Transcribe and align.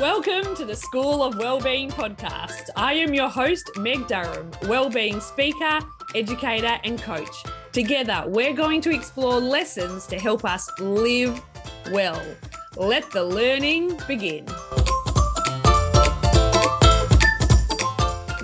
Welcome 0.00 0.56
to 0.56 0.64
the 0.64 0.74
School 0.74 1.22
of 1.22 1.38
Wellbeing 1.38 1.88
podcast. 1.88 2.68
I 2.74 2.94
am 2.94 3.14
your 3.14 3.28
host, 3.28 3.70
Meg 3.76 4.08
Durham, 4.08 4.50
wellbeing 4.64 5.20
speaker, 5.20 5.78
educator, 6.16 6.80
and 6.82 7.00
coach. 7.00 7.44
Together, 7.70 8.24
we're 8.26 8.54
going 8.54 8.80
to 8.80 8.90
explore 8.90 9.38
lessons 9.38 10.08
to 10.08 10.18
help 10.18 10.44
us 10.44 10.68
live 10.80 11.40
well. 11.92 12.20
Let 12.76 13.08
the 13.12 13.22
learning 13.22 13.96
begin. 14.08 14.46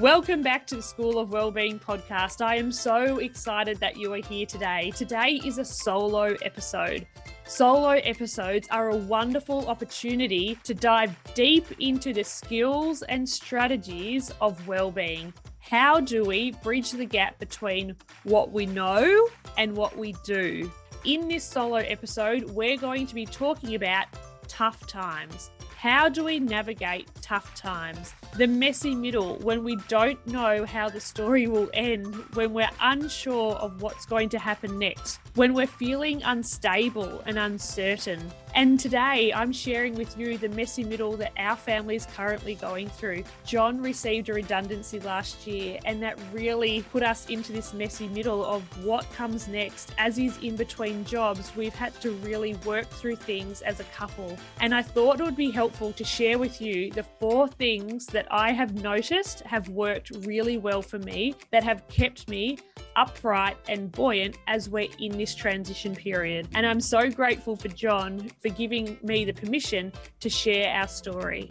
Welcome 0.00 0.42
back 0.42 0.68
to 0.68 0.76
the 0.76 0.82
School 0.82 1.18
of 1.18 1.30
Wellbeing 1.30 1.80
podcast. 1.80 2.42
I 2.42 2.56
am 2.56 2.70
so 2.70 3.18
excited 3.18 3.78
that 3.80 3.96
you 3.96 4.14
are 4.14 4.22
here 4.22 4.46
today. 4.46 4.92
Today 4.92 5.40
is 5.44 5.58
a 5.58 5.64
solo 5.64 6.36
episode. 6.42 7.08
Solo 7.50 7.90
episodes 8.04 8.68
are 8.70 8.90
a 8.90 8.96
wonderful 8.96 9.66
opportunity 9.66 10.56
to 10.62 10.72
dive 10.72 11.12
deep 11.34 11.66
into 11.80 12.12
the 12.12 12.22
skills 12.22 13.02
and 13.02 13.28
strategies 13.28 14.32
of 14.40 14.68
well-being. 14.68 15.34
How 15.58 15.98
do 15.98 16.24
we 16.24 16.52
bridge 16.62 16.92
the 16.92 17.04
gap 17.04 17.40
between 17.40 17.96
what 18.22 18.52
we 18.52 18.66
know 18.66 19.26
and 19.58 19.76
what 19.76 19.98
we 19.98 20.14
do? 20.24 20.70
In 21.04 21.26
this 21.26 21.42
solo 21.42 21.78
episode, 21.78 22.44
we're 22.50 22.76
going 22.76 23.04
to 23.08 23.16
be 23.16 23.26
talking 23.26 23.74
about 23.74 24.06
tough 24.46 24.86
times. 24.86 25.50
How 25.80 26.10
do 26.10 26.24
we 26.24 26.40
navigate 26.40 27.08
tough 27.22 27.54
times? 27.54 28.12
the 28.36 28.46
messy 28.46 28.94
middle 28.94 29.36
when 29.38 29.64
we 29.64 29.76
don't 29.88 30.24
know 30.26 30.64
how 30.64 30.88
the 30.88 31.00
story 31.00 31.46
will 31.46 31.68
end, 31.74 32.14
when 32.34 32.52
we're 32.52 32.70
unsure 32.80 33.54
of 33.54 33.82
what's 33.82 34.06
going 34.06 34.28
to 34.28 34.38
happen 34.38 34.78
next, 34.78 35.18
when 35.34 35.52
we're 35.52 35.66
feeling 35.66 36.22
unstable 36.22 37.22
and 37.26 37.38
uncertain. 37.38 38.20
And 38.54 38.80
today 38.80 39.32
I'm 39.32 39.52
sharing 39.52 39.94
with 39.94 40.18
you 40.18 40.36
the 40.36 40.48
messy 40.48 40.82
middle 40.82 41.16
that 41.16 41.32
our 41.36 41.56
family 41.56 41.96
is 41.96 42.06
currently 42.06 42.56
going 42.56 42.88
through. 42.88 43.24
John 43.44 43.80
received 43.80 44.28
a 44.28 44.34
redundancy 44.34 44.98
last 45.00 45.46
year, 45.46 45.78
and 45.84 46.02
that 46.02 46.18
really 46.32 46.82
put 46.92 47.02
us 47.02 47.26
into 47.26 47.52
this 47.52 47.72
messy 47.72 48.08
middle 48.08 48.44
of 48.44 48.62
what 48.84 49.10
comes 49.12 49.46
next. 49.46 49.94
As 49.98 50.16
he's 50.16 50.36
in 50.38 50.56
between 50.56 51.04
jobs, 51.04 51.52
we've 51.56 51.74
had 51.74 51.98
to 52.00 52.10
really 52.10 52.54
work 52.66 52.88
through 52.88 53.16
things 53.16 53.62
as 53.62 53.80
a 53.80 53.84
couple. 53.84 54.36
And 54.60 54.74
I 54.74 54.82
thought 54.82 55.20
it 55.20 55.24
would 55.24 55.36
be 55.36 55.50
helpful 55.50 55.92
to 55.92 56.04
share 56.04 56.38
with 56.38 56.60
you 56.60 56.90
the 56.90 57.04
four 57.04 57.48
things 57.48 58.06
that 58.06 58.26
I 58.30 58.52
have 58.52 58.82
noticed 58.82 59.40
have 59.42 59.68
worked 59.68 60.10
really 60.26 60.58
well 60.58 60.82
for 60.82 60.98
me, 60.98 61.34
that 61.50 61.62
have 61.62 61.86
kept 61.88 62.28
me 62.28 62.58
upright 62.96 63.56
and 63.68 63.92
buoyant 63.92 64.36
as 64.48 64.68
we're 64.68 64.88
in 64.98 65.16
this 65.16 65.34
transition 65.34 65.94
period. 65.94 66.48
And 66.54 66.66
I'm 66.66 66.80
so 66.80 67.08
grateful 67.08 67.54
for 67.56 67.68
John 67.68 68.30
for 68.40 68.48
giving 68.48 68.98
me 69.02 69.24
the 69.24 69.32
permission 69.32 69.92
to 70.20 70.28
share 70.28 70.72
our 70.74 70.88
story. 70.88 71.50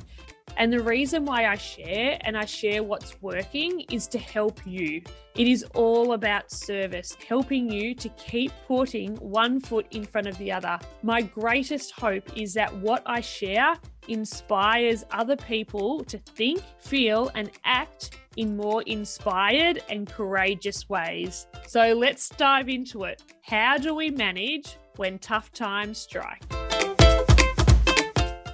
And 0.57 0.73
the 0.73 0.81
reason 0.81 1.25
why 1.25 1.47
I 1.47 1.55
share 1.55 2.17
and 2.21 2.37
I 2.37 2.45
share 2.45 2.83
what's 2.83 3.21
working 3.21 3.81
is 3.91 4.07
to 4.07 4.19
help 4.19 4.59
you. 4.65 5.01
It 5.35 5.47
is 5.47 5.63
all 5.73 6.13
about 6.13 6.51
service, 6.51 7.15
helping 7.25 7.71
you 7.71 7.95
to 7.95 8.09
keep 8.09 8.51
putting 8.67 9.15
one 9.17 9.59
foot 9.61 9.85
in 9.91 10.03
front 10.03 10.27
of 10.27 10.37
the 10.37 10.51
other. 10.51 10.77
My 11.01 11.21
greatest 11.21 11.91
hope 11.91 12.37
is 12.37 12.53
that 12.55 12.75
what 12.77 13.03
I 13.05 13.21
share 13.21 13.75
inspires 14.09 15.05
other 15.11 15.37
people 15.37 16.03
to 16.05 16.17
think, 16.17 16.61
feel, 16.79 17.31
and 17.35 17.51
act 17.63 18.17
in 18.35 18.57
more 18.57 18.81
inspired 18.83 19.81
and 19.89 20.11
courageous 20.11 20.89
ways. 20.89 21.47
So 21.67 21.93
let's 21.93 22.29
dive 22.29 22.69
into 22.69 23.03
it. 23.03 23.23
How 23.43 23.77
do 23.77 23.95
we 23.95 24.09
manage 24.09 24.77
when 24.97 25.19
tough 25.19 25.51
times 25.53 25.99
strike? 25.99 26.58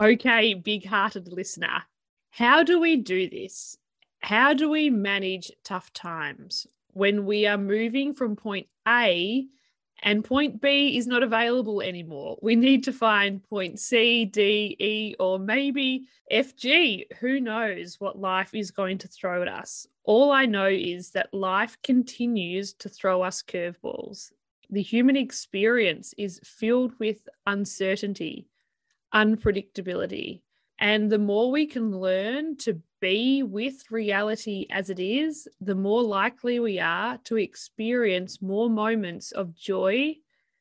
Okay, 0.01 0.53
big 0.55 0.85
hearted 0.85 1.31
listener, 1.31 1.83
how 2.29 2.63
do 2.63 2.81
we 2.81 2.97
do 2.97 3.29
this? 3.29 3.77
How 4.19 4.53
do 4.53 4.69
we 4.69 4.89
manage 4.89 5.49
tough 5.63 5.93
times 5.93 6.67
when 6.91 7.25
we 7.25 7.47
are 7.47 7.57
moving 7.57 8.13
from 8.13 8.35
point 8.35 8.67
A 8.85 9.47
and 10.03 10.25
point 10.25 10.59
B 10.61 10.97
is 10.97 11.07
not 11.07 11.23
available 11.23 11.81
anymore? 11.81 12.37
We 12.41 12.57
need 12.57 12.83
to 12.83 12.91
find 12.91 13.41
point 13.41 13.79
C, 13.79 14.25
D, 14.25 14.75
E, 14.77 15.15
or 15.17 15.39
maybe 15.39 16.07
F, 16.29 16.57
G. 16.57 17.05
Who 17.21 17.39
knows 17.39 17.97
what 17.97 18.19
life 18.19 18.53
is 18.53 18.71
going 18.71 18.97
to 18.97 19.07
throw 19.07 19.43
at 19.43 19.47
us? 19.47 19.87
All 20.03 20.29
I 20.29 20.45
know 20.45 20.67
is 20.67 21.11
that 21.11 21.33
life 21.33 21.77
continues 21.83 22.73
to 22.73 22.89
throw 22.89 23.21
us 23.21 23.41
curveballs. 23.41 24.33
The 24.69 24.81
human 24.81 25.15
experience 25.15 26.13
is 26.17 26.41
filled 26.43 26.91
with 26.99 27.29
uncertainty 27.47 28.49
unpredictability. 29.15 30.41
And 30.77 31.09
the 31.09 31.17
more 31.17 31.49
we 31.51 31.65
can 31.65 31.97
learn 31.97 32.57
to 32.57 32.81
be 32.99 33.43
with 33.43 33.89
reality 33.89 34.67
as 34.69 34.89
it 34.89 34.99
is, 34.99 35.47
the 35.61 35.75
more 35.75 36.03
likely 36.03 36.59
we 36.59 36.79
are 36.79 37.17
to 37.23 37.37
experience 37.37 38.41
more 38.41 38.69
moments 38.69 39.31
of 39.31 39.55
joy, 39.55 40.15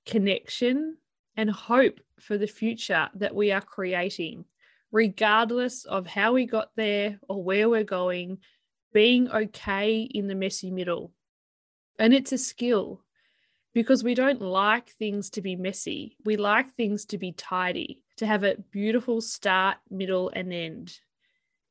connection, 0.06 0.96
and 1.36 1.50
hope 1.50 1.98
for 2.20 2.38
the 2.38 2.46
future 2.46 3.08
that 3.16 3.34
we 3.34 3.50
are 3.50 3.60
creating, 3.60 4.44
regardless 4.92 5.84
of 5.84 6.06
how 6.06 6.32
we 6.32 6.46
got 6.46 6.68
there 6.76 7.18
or 7.28 7.42
where 7.42 7.68
we're 7.68 7.82
going, 7.82 8.38
being 8.92 9.28
okay 9.30 10.02
in 10.02 10.28
the 10.28 10.36
messy 10.36 10.70
middle. 10.70 11.10
And 11.98 12.14
it's 12.14 12.30
a 12.30 12.38
skill 12.38 13.02
because 13.72 14.04
we 14.04 14.14
don't 14.14 14.40
like 14.40 14.90
things 14.90 15.30
to 15.30 15.42
be 15.42 15.56
messy. 15.56 16.16
We 16.24 16.36
like 16.36 16.72
things 16.74 17.04
to 17.06 17.18
be 17.18 17.32
tidy 17.32 18.03
to 18.16 18.26
have 18.26 18.44
a 18.44 18.56
beautiful 18.70 19.20
start, 19.20 19.78
middle, 19.90 20.30
and 20.34 20.52
end. 20.52 20.98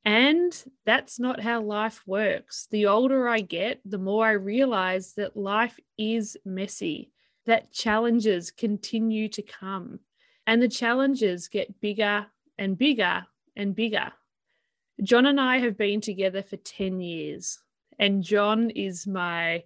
And 0.05 0.53
that's 0.85 1.19
not 1.19 1.39
how 1.39 1.61
life 1.61 2.03
works. 2.05 2.67
The 2.69 2.87
older 2.87 3.27
I 3.27 3.39
get, 3.39 3.79
the 3.85 3.97
more 3.97 4.25
I 4.25 4.31
realize 4.31 5.13
that 5.13 5.37
life 5.37 5.79
is 5.97 6.37
messy, 6.43 7.11
that 7.45 7.71
challenges 7.71 8.51
continue 8.51 9.29
to 9.29 9.41
come, 9.41 9.99
and 10.45 10.61
the 10.61 10.67
challenges 10.67 11.47
get 11.47 11.79
bigger 11.79 12.25
and 12.57 12.77
bigger 12.77 13.25
and 13.55 13.75
bigger. 13.75 14.11
John 15.01 15.25
and 15.25 15.39
I 15.39 15.59
have 15.59 15.77
been 15.77 16.01
together 16.01 16.43
for 16.43 16.57
10 16.57 16.99
years, 16.99 17.59
and 17.97 18.23
John 18.23 18.69
is 18.71 19.07
my 19.07 19.63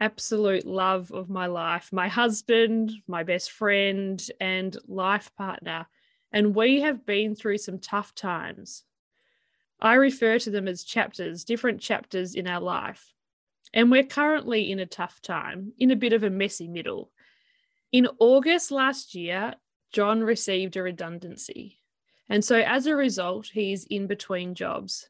absolute 0.00 0.66
love 0.66 1.10
of 1.10 1.28
my 1.28 1.46
life, 1.46 1.92
my 1.92 2.08
husband, 2.08 2.92
my 3.06 3.24
best 3.24 3.50
friend, 3.50 4.24
and 4.40 4.76
life 4.86 5.30
partner 5.36 5.86
and 6.32 6.54
we 6.54 6.80
have 6.80 7.06
been 7.06 7.34
through 7.34 7.58
some 7.58 7.78
tough 7.78 8.14
times. 8.14 8.84
I 9.80 9.94
refer 9.94 10.38
to 10.40 10.50
them 10.50 10.68
as 10.68 10.84
chapters, 10.84 11.44
different 11.44 11.80
chapters 11.80 12.34
in 12.34 12.46
our 12.46 12.60
life. 12.60 13.12
And 13.72 13.90
we're 13.90 14.04
currently 14.04 14.70
in 14.70 14.78
a 14.80 14.86
tough 14.86 15.20
time, 15.20 15.72
in 15.78 15.90
a 15.90 15.96
bit 15.96 16.12
of 16.12 16.24
a 16.24 16.30
messy 16.30 16.68
middle. 16.68 17.10
In 17.92 18.08
August 18.18 18.70
last 18.70 19.14
year, 19.14 19.54
John 19.92 20.22
received 20.22 20.76
a 20.76 20.82
redundancy. 20.82 21.78
And 22.28 22.44
so 22.44 22.56
as 22.56 22.86
a 22.86 22.96
result, 22.96 23.48
he's 23.52 23.84
in 23.84 24.06
between 24.06 24.54
jobs. 24.54 25.08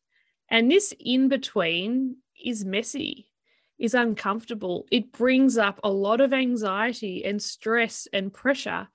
And 0.49 0.71
this 0.71 0.95
in 0.99 1.29
between 1.29 2.17
is 2.43 2.65
messy, 2.65 3.31
is 3.79 3.95
uncomfortable. 3.95 4.87
It 4.91 5.13
brings 5.13 5.59
up 5.59 5.81
a 5.83 5.91
lot 5.91 6.21
of 6.21 6.33
anxiety 6.33 7.25
and 7.25 7.43
stress 7.43 8.07
and 8.13 8.33
pressure 8.33 8.89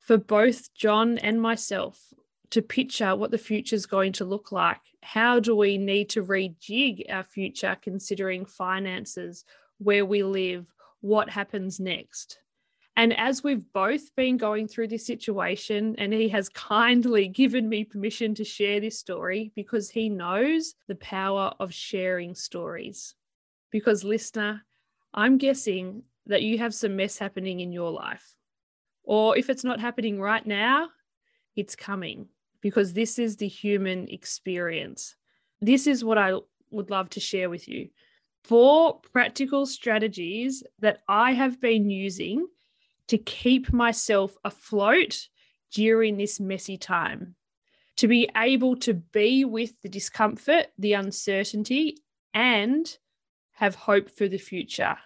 for 0.00 0.16
both 0.16 0.74
John 0.74 1.18
and 1.18 1.40
myself 1.40 2.12
to 2.50 2.62
picture 2.62 3.14
what 3.14 3.30
the 3.30 3.38
future 3.38 3.76
is 3.76 3.86
going 3.86 4.12
to 4.14 4.24
look 4.24 4.50
like. 4.50 4.80
How 5.02 5.38
do 5.40 5.54
we 5.54 5.78
need 5.78 6.08
to 6.10 6.24
rejig 6.24 7.04
our 7.08 7.22
future 7.22 7.76
considering 7.80 8.44
finances, 8.44 9.44
where 9.78 10.04
we 10.04 10.22
live, 10.22 10.72
what 11.00 11.30
happens 11.30 11.78
next? 11.78 12.40
And 12.96 13.16
as 13.16 13.42
we've 13.42 13.72
both 13.72 14.14
been 14.16 14.36
going 14.36 14.68
through 14.68 14.88
this 14.88 15.06
situation, 15.06 15.94
and 15.96 16.12
he 16.12 16.28
has 16.30 16.48
kindly 16.50 17.28
given 17.28 17.68
me 17.68 17.84
permission 17.84 18.34
to 18.34 18.44
share 18.44 18.80
this 18.80 18.98
story 18.98 19.52
because 19.54 19.90
he 19.90 20.08
knows 20.08 20.74
the 20.88 20.96
power 20.96 21.52
of 21.60 21.72
sharing 21.72 22.34
stories. 22.34 23.14
Because, 23.70 24.02
listener, 24.02 24.64
I'm 25.14 25.38
guessing 25.38 26.02
that 26.26 26.42
you 26.42 26.58
have 26.58 26.74
some 26.74 26.96
mess 26.96 27.18
happening 27.18 27.60
in 27.60 27.72
your 27.72 27.90
life. 27.90 28.36
Or 29.10 29.36
if 29.36 29.50
it's 29.50 29.64
not 29.64 29.80
happening 29.80 30.20
right 30.20 30.46
now, 30.46 30.90
it's 31.56 31.74
coming 31.74 32.28
because 32.60 32.92
this 32.92 33.18
is 33.18 33.36
the 33.36 33.48
human 33.48 34.06
experience. 34.06 35.16
This 35.60 35.88
is 35.88 36.04
what 36.04 36.16
I 36.16 36.34
would 36.70 36.90
love 36.90 37.10
to 37.10 37.20
share 37.20 37.50
with 37.50 37.66
you. 37.66 37.88
Four 38.44 39.00
practical 39.00 39.66
strategies 39.66 40.62
that 40.78 41.00
I 41.08 41.32
have 41.32 41.60
been 41.60 41.90
using 41.90 42.46
to 43.08 43.18
keep 43.18 43.72
myself 43.72 44.36
afloat 44.44 45.26
during 45.72 46.16
this 46.16 46.38
messy 46.38 46.78
time, 46.78 47.34
to 47.96 48.06
be 48.06 48.30
able 48.36 48.76
to 48.76 48.94
be 48.94 49.44
with 49.44 49.82
the 49.82 49.88
discomfort, 49.88 50.68
the 50.78 50.92
uncertainty, 50.92 51.98
and 52.32 52.96
have 53.54 53.74
hope 53.74 54.08
for 54.08 54.28
the 54.28 54.38
future 54.38 54.98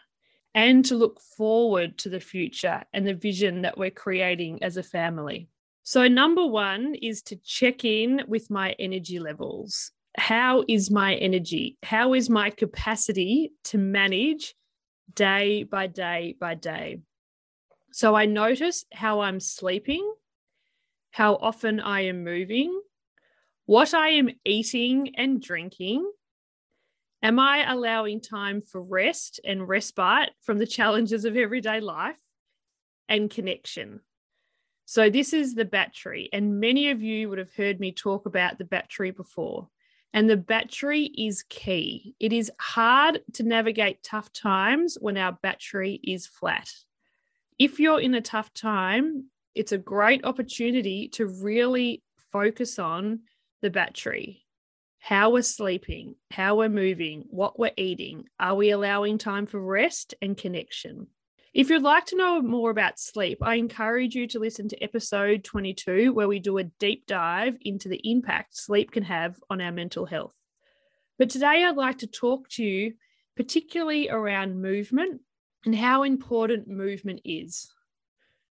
and 0.54 0.84
to 0.84 0.94
look 0.94 1.20
forward 1.20 1.98
to 1.98 2.08
the 2.08 2.20
future 2.20 2.84
and 2.92 3.06
the 3.06 3.14
vision 3.14 3.62
that 3.62 3.76
we're 3.76 3.90
creating 3.90 4.62
as 4.62 4.76
a 4.76 4.82
family. 4.82 5.48
So, 5.82 6.08
number 6.08 6.46
one 6.46 6.94
is 6.94 7.22
to 7.22 7.36
check 7.36 7.84
in 7.84 8.22
with 8.26 8.50
my 8.50 8.74
energy 8.78 9.18
levels. 9.18 9.90
How 10.16 10.64
is 10.68 10.90
my 10.90 11.16
energy? 11.16 11.76
How 11.82 12.14
is 12.14 12.30
my 12.30 12.50
capacity 12.50 13.52
to 13.64 13.78
manage 13.78 14.54
day 15.12 15.64
by 15.64 15.88
day 15.88 16.36
by 16.40 16.54
day? 16.54 17.00
So, 17.92 18.14
I 18.14 18.24
notice 18.24 18.86
how 18.92 19.20
I'm 19.20 19.40
sleeping, 19.40 20.10
how 21.10 21.34
often 21.34 21.80
I 21.80 22.02
am 22.02 22.24
moving, 22.24 22.80
what 23.66 23.92
I 23.92 24.10
am 24.10 24.30
eating 24.44 25.14
and 25.16 25.42
drinking. 25.42 26.10
Am 27.25 27.38
I 27.38 27.65
allowing 27.73 28.21
time 28.21 28.61
for 28.61 28.82
rest 28.82 29.41
and 29.47 29.67
respite 29.67 30.32
from 30.43 30.59
the 30.59 30.67
challenges 30.67 31.25
of 31.25 31.38
everyday 31.38 31.81
life 31.81 32.21
and 33.09 33.31
connection? 33.31 34.00
So, 34.85 35.09
this 35.09 35.32
is 35.32 35.55
the 35.55 35.65
battery, 35.65 36.29
and 36.35 36.61
many 36.61 36.91
of 36.91 37.00
you 37.00 37.31
would 37.31 37.38
have 37.38 37.55
heard 37.55 37.81
me 37.81 37.93
talk 37.93 38.26
about 38.26 38.59
the 38.59 38.67
battery 38.67 39.11
before. 39.11 39.71
And 40.12 40.29
the 40.29 40.37
battery 40.37 41.05
is 41.17 41.44
key. 41.49 42.15
It 42.21 42.35
is 42.35 42.53
hard 42.61 43.23
to 43.32 43.43
navigate 43.43 44.03
tough 44.03 44.31
times 44.31 44.99
when 45.00 45.17
our 45.17 45.32
battery 45.32 46.00
is 46.05 46.26
flat. 46.26 46.71
If 47.59 47.81
you're 47.81 48.03
in 48.03 48.15
a 48.15 48.21
tough 48.21 48.53
time, 48.53 49.31
it's 49.55 49.73
a 49.73 49.79
great 49.79 50.26
opportunity 50.26 51.09
to 51.15 51.25
really 51.25 52.03
focus 52.31 52.79
on 52.79 53.21
the 53.62 53.71
battery 53.71 54.44
how 55.04 55.28
we're 55.28 55.42
sleeping, 55.42 56.14
how 56.30 56.56
we're 56.56 56.70
moving, 56.70 57.26
what 57.28 57.58
we're 57.58 57.70
eating. 57.76 58.24
Are 58.40 58.54
we 58.54 58.70
allowing 58.70 59.18
time 59.18 59.44
for 59.44 59.60
rest 59.60 60.14
and 60.22 60.34
connection? 60.34 61.08
If 61.52 61.68
you'd 61.68 61.82
like 61.82 62.06
to 62.06 62.16
know 62.16 62.40
more 62.40 62.70
about 62.70 62.98
sleep, 62.98 63.36
I 63.42 63.56
encourage 63.56 64.14
you 64.14 64.26
to 64.28 64.38
listen 64.38 64.66
to 64.70 64.82
episode 64.82 65.44
22, 65.44 66.14
where 66.14 66.26
we 66.26 66.38
do 66.38 66.56
a 66.56 66.64
deep 66.64 67.06
dive 67.06 67.58
into 67.60 67.90
the 67.90 68.00
impact 68.02 68.56
sleep 68.56 68.92
can 68.92 69.02
have 69.02 69.36
on 69.50 69.60
our 69.60 69.72
mental 69.72 70.06
health. 70.06 70.32
But 71.18 71.28
today, 71.28 71.66
I'd 71.66 71.76
like 71.76 71.98
to 71.98 72.06
talk 72.06 72.48
to 72.52 72.64
you 72.64 72.94
particularly 73.36 74.08
around 74.08 74.62
movement 74.62 75.20
and 75.66 75.74
how 75.74 76.04
important 76.04 76.66
movement 76.66 77.20
is. 77.26 77.70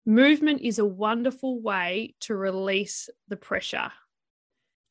Movement 0.05 0.59
is 0.59 0.79
a 0.79 0.85
wonderful 0.85 1.61
way 1.61 2.15
to 2.21 2.35
release 2.35 3.09
the 3.29 3.37
pressure, 3.37 3.93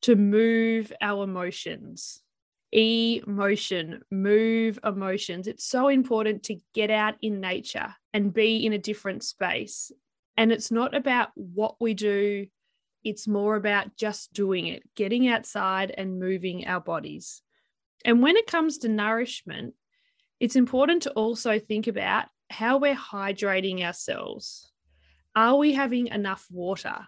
to 0.01 0.15
move 0.15 0.91
our 1.01 1.23
emotions 1.23 2.21
emotion, 2.71 4.01
move 4.09 4.79
emotions. 4.83 5.47
It's 5.47 5.65
so 5.65 5.89
important 5.89 6.43
to 6.43 6.57
get 6.73 6.89
out 6.89 7.15
in 7.21 7.41
nature 7.41 7.95
and 8.13 8.33
be 8.33 8.65
in 8.65 8.73
a 8.73 8.77
different 8.77 9.23
space. 9.23 9.91
And 10.37 10.51
it's 10.51 10.71
not 10.71 10.95
about 10.95 11.29
what 11.35 11.75
we 11.79 11.93
do, 11.93 12.47
it's 13.03 13.27
more 13.27 13.55
about 13.55 13.97
just 13.97 14.31
doing 14.31 14.67
it, 14.67 14.83
getting 14.95 15.27
outside 15.27 15.91
and 15.91 16.19
moving 16.19 16.67
our 16.67 16.79
bodies. 16.79 17.41
And 18.05 18.21
when 18.21 18.37
it 18.37 18.47
comes 18.47 18.79
to 18.79 18.89
nourishment, 18.89 19.73
it's 20.39 20.55
important 20.55 21.03
to 21.03 21.11
also 21.11 21.59
think 21.59 21.87
about 21.87 22.25
how 22.49 22.77
we're 22.77 22.95
hydrating 22.95 23.81
ourselves. 23.83 24.71
Are 25.35 25.57
we 25.57 25.73
having 25.73 26.07
enough 26.07 26.47
water? 26.51 27.07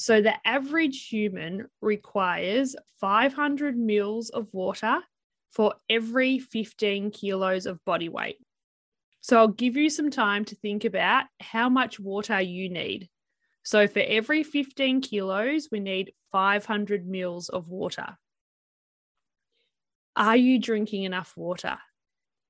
So 0.00 0.22
the 0.22 0.32
average 0.48 1.08
human 1.08 1.66
requires 1.82 2.74
500 3.02 3.76
mils 3.76 4.30
of 4.30 4.48
water 4.54 5.00
for 5.50 5.74
every 5.90 6.38
15 6.38 7.10
kilos 7.10 7.66
of 7.66 7.84
body 7.84 8.08
weight. 8.08 8.38
So 9.20 9.36
I'll 9.36 9.48
give 9.48 9.76
you 9.76 9.90
some 9.90 10.10
time 10.10 10.46
to 10.46 10.54
think 10.54 10.86
about 10.86 11.26
how 11.38 11.68
much 11.68 12.00
water 12.00 12.40
you 12.40 12.70
need. 12.70 13.10
So 13.62 13.86
for 13.86 13.98
every 13.98 14.42
15 14.42 15.02
kilos, 15.02 15.68
we 15.70 15.80
need 15.80 16.14
500 16.32 17.06
mils 17.06 17.50
of 17.50 17.68
water. 17.68 18.16
Are 20.16 20.36
you 20.36 20.58
drinking 20.58 21.02
enough 21.02 21.34
water? 21.36 21.76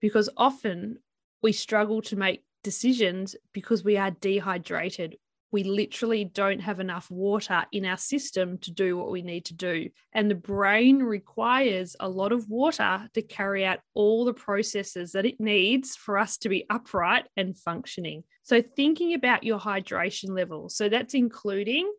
Because 0.00 0.30
often 0.36 1.00
we 1.42 1.50
struggle 1.50 2.00
to 2.02 2.14
make 2.14 2.44
decisions 2.62 3.34
because 3.52 3.82
we 3.82 3.96
are 3.96 4.12
dehydrated 4.12 5.16
we 5.52 5.64
literally 5.64 6.24
don't 6.24 6.60
have 6.60 6.78
enough 6.78 7.10
water 7.10 7.64
in 7.72 7.84
our 7.84 7.96
system 7.96 8.58
to 8.58 8.70
do 8.70 8.96
what 8.96 9.10
we 9.10 9.22
need 9.22 9.46
to 9.46 9.54
do. 9.54 9.90
And 10.12 10.30
the 10.30 10.36
brain 10.36 11.02
requires 11.02 11.96
a 11.98 12.08
lot 12.08 12.32
of 12.32 12.48
water 12.48 13.08
to 13.14 13.22
carry 13.22 13.64
out 13.64 13.80
all 13.94 14.24
the 14.24 14.34
processes 14.34 15.12
that 15.12 15.26
it 15.26 15.40
needs 15.40 15.96
for 15.96 16.18
us 16.18 16.38
to 16.38 16.48
be 16.48 16.66
upright 16.70 17.26
and 17.36 17.56
functioning. 17.56 18.22
So, 18.42 18.62
thinking 18.62 19.14
about 19.14 19.44
your 19.44 19.58
hydration 19.58 20.30
level. 20.30 20.68
So, 20.68 20.88
that's 20.88 21.14
including 21.14 21.92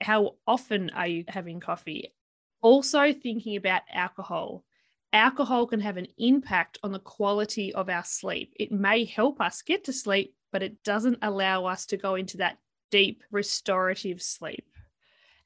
how 0.00 0.36
often 0.46 0.90
are 0.90 1.08
you 1.08 1.24
having 1.28 1.60
coffee? 1.60 2.12
Also, 2.60 3.12
thinking 3.12 3.56
about 3.56 3.82
alcohol. 3.92 4.64
Alcohol 5.12 5.66
can 5.66 5.80
have 5.80 5.96
an 5.96 6.08
impact 6.18 6.78
on 6.82 6.92
the 6.92 6.98
quality 6.98 7.72
of 7.72 7.88
our 7.88 8.04
sleep. 8.04 8.52
It 8.60 8.70
may 8.70 9.04
help 9.04 9.40
us 9.40 9.62
get 9.62 9.84
to 9.84 9.92
sleep, 9.92 10.34
but 10.52 10.62
it 10.62 10.82
doesn't 10.82 11.18
allow 11.22 11.64
us 11.64 11.86
to 11.86 11.96
go 11.96 12.14
into 12.14 12.38
that 12.38 12.58
deep 12.90 13.22
restorative 13.30 14.22
sleep. 14.22 14.64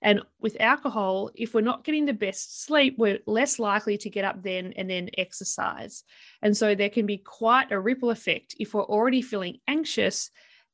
And 0.02 0.22
with 0.40 0.56
alcohol, 0.60 1.30
if 1.34 1.54
we're 1.54 1.60
not 1.60 1.84
getting 1.84 2.06
the 2.06 2.12
best 2.12 2.64
sleep, 2.64 2.96
we're 2.98 3.20
less 3.24 3.60
likely 3.60 3.96
to 3.98 4.10
get 4.10 4.24
up 4.24 4.42
then 4.42 4.72
and 4.76 4.90
then 4.90 5.10
exercise. 5.16 6.02
And 6.42 6.56
so 6.56 6.74
there 6.74 6.90
can 6.90 7.06
be 7.06 7.18
quite 7.18 7.70
a 7.70 7.78
ripple 7.78 8.10
effect 8.10 8.56
if 8.58 8.74
we're 8.74 8.82
already 8.82 9.22
feeling 9.22 9.58
anxious 9.68 10.30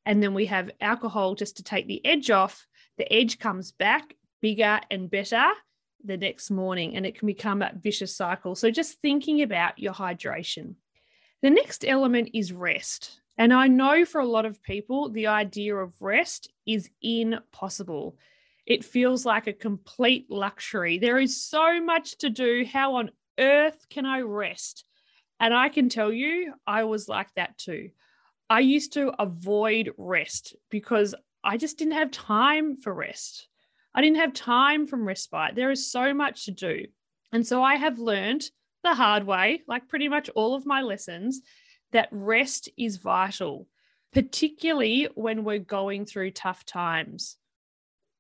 and 0.07 0.23
then 0.23 0.33
we 0.33 0.47
have 0.47 0.71
alcohol 0.81 1.35
just 1.35 1.59
to 1.59 1.63
take 1.63 1.87
the 1.87 2.05
edge 2.07 2.31
off, 2.31 2.67
the 2.97 3.13
edge 3.13 3.39
comes 3.39 3.73
back 3.73 4.15
bigger 4.41 4.81
and 4.91 5.11
better 5.11 5.45
the 6.03 6.17
next 6.17 6.51
morning 6.51 6.97
and 6.97 7.05
it 7.05 7.19
can 7.19 7.27
become 7.27 7.61
a 7.61 7.73
vicious 7.79 8.17
cycle. 8.17 8.55
So 8.55 8.71
just 8.71 9.01
thinking 9.01 9.43
about 9.43 9.79
your 9.79 9.93
hydration. 9.93 10.77
The 11.43 11.51
next 11.51 11.85
element 11.87 12.31
is 12.33 12.53
rest. 12.53 13.21
And 13.39 13.55
I 13.55 13.69
know 13.69 14.05
for 14.05 14.21
a 14.21 14.27
lot 14.27 14.45
of 14.45 14.63
people, 14.63 15.09
the 15.11 15.29
idea 15.29 15.77
of 15.77 16.03
rest 16.03 16.53
is 16.67 16.91
impossible. 17.01 18.19
It 18.67 18.85
feels 18.85 19.25
like 19.25 19.47
a 19.47 19.53
complete 19.53 20.27
luxury. 20.29 20.99
There 20.99 21.19
is 21.19 21.41
so 21.41 21.81
much 21.81 22.19
to 22.19 22.31
do. 22.31 22.67
How 22.71 22.97
on 22.97 23.13
earth 23.39 23.87
can 23.89 24.05
I 24.05 24.21
rest? 24.21 24.85
And 25.39 25.55
I 25.55 25.69
can 25.69 25.89
tell 25.89 26.13
you, 26.13 26.53
I 26.67 26.83
was 26.85 27.09
like 27.09 27.33
that 27.37 27.57
too. 27.57 27.91
I 28.51 28.61
used 28.61 28.95
to 28.95 29.13
avoid 29.23 29.93
rest 29.97 30.57
because 30.69 31.15
I 31.45 31.57
just 31.59 31.79
didn't 31.79 31.95
have 31.95 32.11
time 32.11 32.77
for 32.77 32.93
rest. 32.93 33.47
I 33.95 34.03
didn't 34.03 34.17
have 34.17 34.33
time 34.33 34.87
from 34.87 35.07
respite. 35.07 35.55
There 35.55 35.71
is 35.71 35.91
so 35.91 36.13
much 36.13 36.47
to 36.47 36.51
do. 36.51 36.87
And 37.33 37.47
so 37.47 37.63
I 37.63 37.77
have 37.77 37.99
learned 37.99 38.51
the 38.83 38.95
hard 38.95 39.25
way, 39.25 39.63
like 39.69 39.89
pretty 39.89 40.09
much 40.09 40.29
all 40.31 40.55
of 40.55 40.67
my 40.67 40.83
lessons, 40.83 41.41
that 41.93 42.09
rest 42.11 42.69
is 42.77 42.97
vital, 42.97 43.67
particularly 44.13 45.09
when 45.15 45.45
we're 45.45 45.59
going 45.59 46.05
through 46.05 46.33
tough 46.33 46.65
times, 46.65 47.37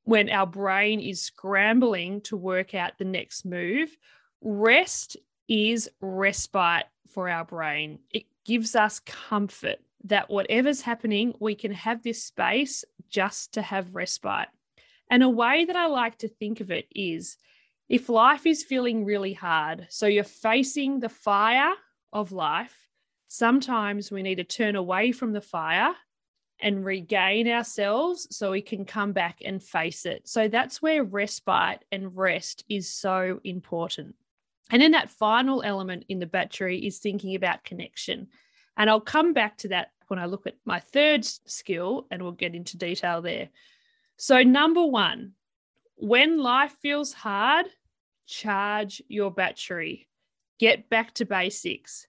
when 0.05 0.31
our 0.31 0.47
brain 0.47 1.01
is 1.01 1.23
scrambling 1.23 2.21
to 2.23 2.37
work 2.37 2.75
out 2.75 2.99
the 2.99 3.05
next 3.05 3.45
move. 3.45 3.97
Rest 4.41 5.17
is 5.49 5.91
respite 6.01 6.87
for 7.13 7.29
our 7.29 7.45
brain. 7.45 7.99
It 8.11 8.25
gives 8.45 8.75
us 8.75 9.01
comfort 9.01 9.79
that 10.05 10.31
whatever's 10.31 10.83
happening, 10.83 11.35
we 11.41 11.55
can 11.55 11.73
have 11.73 12.03
this 12.03 12.23
space 12.23 12.85
just 13.09 13.55
to 13.55 13.63
have 13.63 13.95
respite. 13.95 14.49
And 15.11 15.23
a 15.23 15.29
way 15.29 15.65
that 15.65 15.77
I 15.77 15.87
like 15.87 16.19
to 16.19 16.29
think 16.29 16.61
of 16.61 16.71
it 16.71 16.87
is 16.95 17.37
if 17.89 18.09
life 18.09 18.47
is 18.47 18.63
feeling 18.63 19.05
really 19.05 19.33
hard, 19.33 19.87
so 19.89 20.07
you're 20.07 20.25
facing 20.25 21.01
the 21.01 21.09
fire 21.09 21.73
of 22.13 22.33
life, 22.33 22.88
sometimes 23.29 24.11
we 24.11 24.23
need 24.23 24.37
to 24.37 24.45
turn 24.45 24.75
away 24.75 25.13
from 25.13 25.33
the 25.33 25.41
fire 25.41 25.95
and 26.61 26.85
regain 26.85 27.47
ourselves 27.47 28.27
so 28.37 28.51
we 28.51 28.63
can 28.63 28.85
come 28.85 29.13
back 29.13 29.39
and 29.45 29.63
face 29.63 30.05
it. 30.07 30.27
So 30.27 30.49
that's 30.49 30.83
where 30.83 31.05
respite 31.05 31.85
and 31.93 32.17
rest 32.17 32.65
is 32.69 32.89
so 32.89 33.41
important. 33.45 34.17
And 34.71 34.83
then 34.83 34.91
that 34.91 35.11
final 35.11 35.63
element 35.63 36.05
in 36.09 36.19
the 36.19 36.27
battery 36.27 36.85
is 36.85 36.99
thinking 36.99 37.37
about 37.37 37.65
connection. 37.65 38.29
And 38.77 38.91
I'll 38.91 39.01
come 39.01 39.33
back 39.33 39.59
to 39.59 39.69
that 39.69 39.93
when 40.09 40.19
I 40.19 40.27
look 40.27 40.47
at 40.47 40.57
my 40.65 40.81
third 40.81 41.25
skill 41.25 42.07
and 42.11 42.23
we'll 42.23 42.33
get 42.33 42.55
into 42.55 42.77
detail 42.77 43.23
there. 43.23 43.51
So, 44.17 44.43
number 44.43 44.85
one, 44.85 45.33
when 45.97 46.39
life 46.39 46.75
feels 46.83 47.13
hard, 47.13 47.67
charge 48.27 49.01
your 49.09 49.31
battery. 49.31 50.09
Get 50.59 50.91
back 50.91 51.15
to 51.15 51.25
basics 51.25 52.08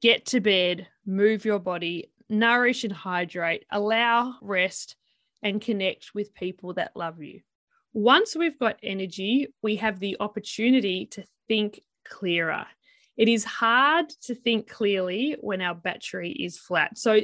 get 0.00 0.26
to 0.26 0.40
bed, 0.40 0.88
move 1.06 1.44
your 1.44 1.58
body, 1.58 2.10
nourish 2.28 2.84
and 2.84 2.92
hydrate, 2.92 3.64
allow 3.70 4.36
rest, 4.40 4.96
and 5.42 5.60
connect 5.60 6.14
with 6.14 6.34
people 6.34 6.74
that 6.74 6.96
love 6.96 7.22
you. 7.22 7.40
Once 7.92 8.36
we've 8.36 8.58
got 8.58 8.78
energy, 8.82 9.48
we 9.62 9.76
have 9.76 9.98
the 9.98 10.16
opportunity 10.20 11.06
to 11.06 11.24
think 11.48 11.80
clearer. 12.04 12.66
It 13.16 13.28
is 13.28 13.44
hard 13.44 14.08
to 14.22 14.34
think 14.34 14.68
clearly 14.68 15.36
when 15.40 15.60
our 15.60 15.74
battery 15.74 16.30
is 16.30 16.58
flat. 16.58 16.96
So, 16.96 17.20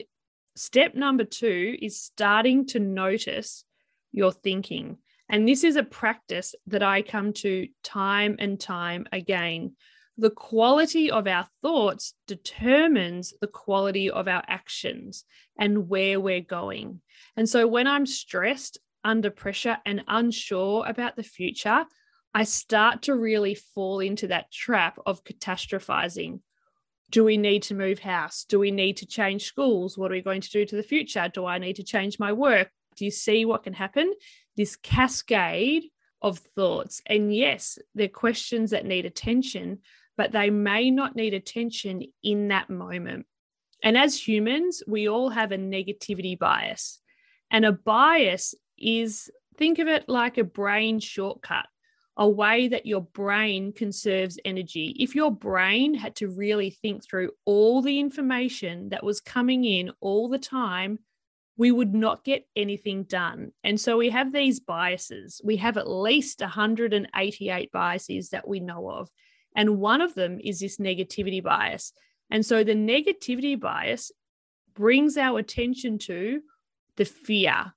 step 0.56 0.94
number 0.94 1.24
two 1.24 1.76
is 1.80 2.00
starting 2.00 2.66
to 2.66 2.80
notice 2.80 3.64
your 4.12 4.32
thinking. 4.32 4.98
And 5.28 5.48
this 5.48 5.64
is 5.64 5.76
a 5.76 5.82
practice 5.82 6.54
that 6.66 6.82
I 6.82 7.02
come 7.02 7.32
to 7.34 7.68
time 7.82 8.36
and 8.38 8.58
time 8.58 9.06
again. 9.12 9.76
The 10.18 10.30
quality 10.30 11.10
of 11.10 11.26
our 11.26 11.46
thoughts 11.62 12.14
determines 12.26 13.34
the 13.40 13.46
quality 13.46 14.10
of 14.10 14.28
our 14.28 14.42
actions 14.46 15.24
and 15.58 15.88
where 15.88 16.18
we're 16.18 16.40
going. 16.40 17.02
And 17.36 17.48
so 17.48 17.66
when 17.66 17.86
I'm 17.86 18.06
stressed, 18.06 18.78
under 19.04 19.30
pressure, 19.30 19.78
and 19.84 20.02
unsure 20.08 20.84
about 20.86 21.16
the 21.16 21.22
future, 21.22 21.84
I 22.34 22.44
start 22.44 23.02
to 23.02 23.14
really 23.14 23.54
fall 23.54 24.00
into 24.00 24.26
that 24.28 24.50
trap 24.50 24.98
of 25.06 25.22
catastrophizing. 25.22 26.40
Do 27.10 27.22
we 27.22 27.36
need 27.36 27.62
to 27.64 27.74
move 27.74 28.00
house? 28.00 28.44
Do 28.48 28.58
we 28.58 28.70
need 28.70 28.96
to 28.98 29.06
change 29.06 29.44
schools? 29.44 29.96
What 29.96 30.10
are 30.10 30.14
we 30.14 30.22
going 30.22 30.40
to 30.40 30.50
do 30.50 30.64
to 30.66 30.76
the 30.76 30.82
future? 30.82 31.30
Do 31.32 31.46
I 31.46 31.58
need 31.58 31.76
to 31.76 31.84
change 31.84 32.18
my 32.18 32.32
work? 32.32 32.70
Do 32.96 33.04
you 33.04 33.10
see 33.10 33.44
what 33.44 33.62
can 33.62 33.74
happen? 33.74 34.12
This 34.56 34.76
cascade 34.76 35.84
of 36.20 36.38
thoughts. 36.38 37.00
And 37.06 37.34
yes, 37.34 37.78
they're 37.94 38.08
questions 38.08 38.70
that 38.70 38.86
need 38.86 39.06
attention, 39.06 39.78
but 40.16 40.32
they 40.32 40.50
may 40.50 40.90
not 40.90 41.16
need 41.16 41.34
attention 41.34 42.02
in 42.22 42.48
that 42.48 42.70
moment. 42.70 43.26
And 43.82 43.96
as 43.96 44.26
humans, 44.26 44.82
we 44.86 45.08
all 45.08 45.30
have 45.30 45.52
a 45.52 45.58
negativity 45.58 46.38
bias. 46.38 47.00
And 47.50 47.64
a 47.64 47.72
bias 47.72 48.54
is 48.78 49.30
think 49.56 49.78
of 49.78 49.88
it 49.88 50.08
like 50.08 50.38
a 50.38 50.44
brain 50.44 51.00
shortcut, 51.00 51.66
a 52.16 52.28
way 52.28 52.68
that 52.68 52.86
your 52.86 53.02
brain 53.02 53.72
conserves 53.72 54.38
energy. 54.44 54.96
If 54.98 55.14
your 55.14 55.30
brain 55.30 55.94
had 55.94 56.16
to 56.16 56.28
really 56.28 56.70
think 56.70 57.04
through 57.04 57.30
all 57.44 57.82
the 57.82 58.00
information 58.00 58.88
that 58.90 59.04
was 59.04 59.20
coming 59.20 59.64
in 59.64 59.92
all 60.00 60.28
the 60.28 60.38
time, 60.38 60.98
we 61.58 61.70
would 61.70 61.94
not 61.94 62.24
get 62.24 62.46
anything 62.54 63.04
done. 63.04 63.52
And 63.64 63.80
so 63.80 63.96
we 63.96 64.10
have 64.10 64.32
these 64.32 64.60
biases. 64.60 65.40
We 65.42 65.56
have 65.56 65.78
at 65.78 65.88
least 65.88 66.40
188 66.40 67.72
biases 67.72 68.30
that 68.30 68.46
we 68.46 68.60
know 68.60 68.90
of. 68.90 69.08
And 69.56 69.78
one 69.78 70.00
of 70.00 70.14
them 70.14 70.38
is 70.44 70.60
this 70.60 70.76
negativity 70.76 71.42
bias. 71.42 71.92
And 72.30 72.44
so 72.44 72.62
the 72.62 72.74
negativity 72.74 73.58
bias 73.58 74.12
brings 74.74 75.16
our 75.16 75.38
attention 75.38 75.98
to 75.98 76.42
the 76.96 77.04
fear, 77.06 77.72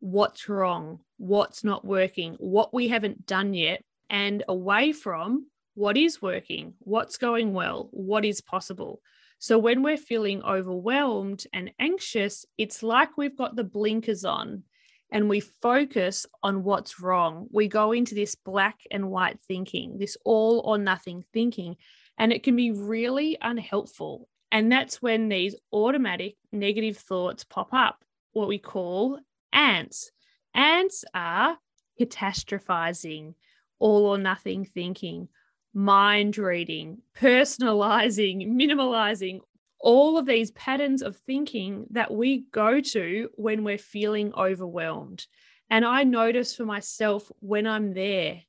what's 0.00 0.48
wrong, 0.48 1.00
what's 1.18 1.62
not 1.62 1.84
working, 1.84 2.34
what 2.38 2.72
we 2.72 2.88
haven't 2.88 3.26
done 3.26 3.54
yet, 3.54 3.82
and 4.08 4.42
away 4.48 4.92
from 4.92 5.46
what 5.74 5.96
is 5.96 6.22
working, 6.22 6.74
what's 6.80 7.18
going 7.18 7.52
well, 7.52 7.88
what 7.92 8.24
is 8.24 8.40
possible. 8.40 9.00
So 9.38 9.58
when 9.58 9.82
we're 9.82 9.96
feeling 9.96 10.42
overwhelmed 10.42 11.44
and 11.52 11.70
anxious, 11.78 12.44
it's 12.56 12.82
like 12.82 13.16
we've 13.16 13.36
got 13.36 13.54
the 13.54 13.64
blinkers 13.64 14.24
on 14.24 14.64
and 15.10 15.28
we 15.28 15.40
focus 15.40 16.26
on 16.42 16.64
what's 16.64 17.00
wrong. 17.00 17.48
We 17.50 17.68
go 17.68 17.92
into 17.92 18.14
this 18.14 18.34
black 18.34 18.80
and 18.90 19.10
white 19.10 19.40
thinking, 19.40 19.98
this 19.98 20.16
all 20.24 20.60
or 20.64 20.78
nothing 20.78 21.24
thinking, 21.32 21.76
and 22.18 22.32
it 22.32 22.42
can 22.42 22.56
be 22.56 22.72
really 22.72 23.38
unhelpful. 23.40 24.28
And 24.50 24.70
that's 24.70 25.00
when 25.00 25.28
these 25.28 25.54
automatic 25.72 26.36
negative 26.52 26.96
thoughts 26.96 27.44
pop 27.44 27.68
up, 27.72 28.04
what 28.32 28.48
we 28.48 28.58
call 28.58 29.18
ants. 29.52 30.10
Ants 30.54 31.04
are 31.14 31.58
catastrophizing, 32.00 33.34
all 33.78 34.06
or 34.06 34.18
nothing 34.18 34.64
thinking, 34.64 35.28
mind 35.74 36.38
reading, 36.38 36.98
personalizing, 37.18 38.48
minimalizing, 38.48 39.40
all 39.80 40.18
of 40.18 40.26
these 40.26 40.50
patterns 40.52 41.02
of 41.02 41.16
thinking 41.16 41.86
that 41.90 42.12
we 42.12 42.44
go 42.50 42.80
to 42.80 43.30
when 43.34 43.64
we're 43.64 43.78
feeling 43.78 44.32
overwhelmed. 44.34 45.26
And 45.70 45.84
I 45.84 46.04
notice 46.04 46.56
for 46.56 46.64
myself 46.64 47.30
when 47.40 47.66
I'm 47.66 47.94
there 47.94 48.42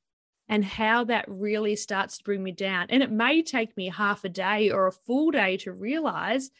and 0.48 0.64
how 0.64 1.04
that 1.04 1.26
really 1.28 1.76
starts 1.76 2.18
to 2.18 2.24
bring 2.24 2.42
me 2.42 2.50
down. 2.50 2.86
And 2.88 3.02
it 3.02 3.10
may 3.10 3.42
take 3.42 3.76
me 3.76 3.88
half 3.88 4.24
a 4.24 4.28
day 4.28 4.70
or 4.70 4.86
a 4.86 4.92
full 4.92 5.30
day 5.30 5.56
to 5.58 5.72
realize 5.72 6.50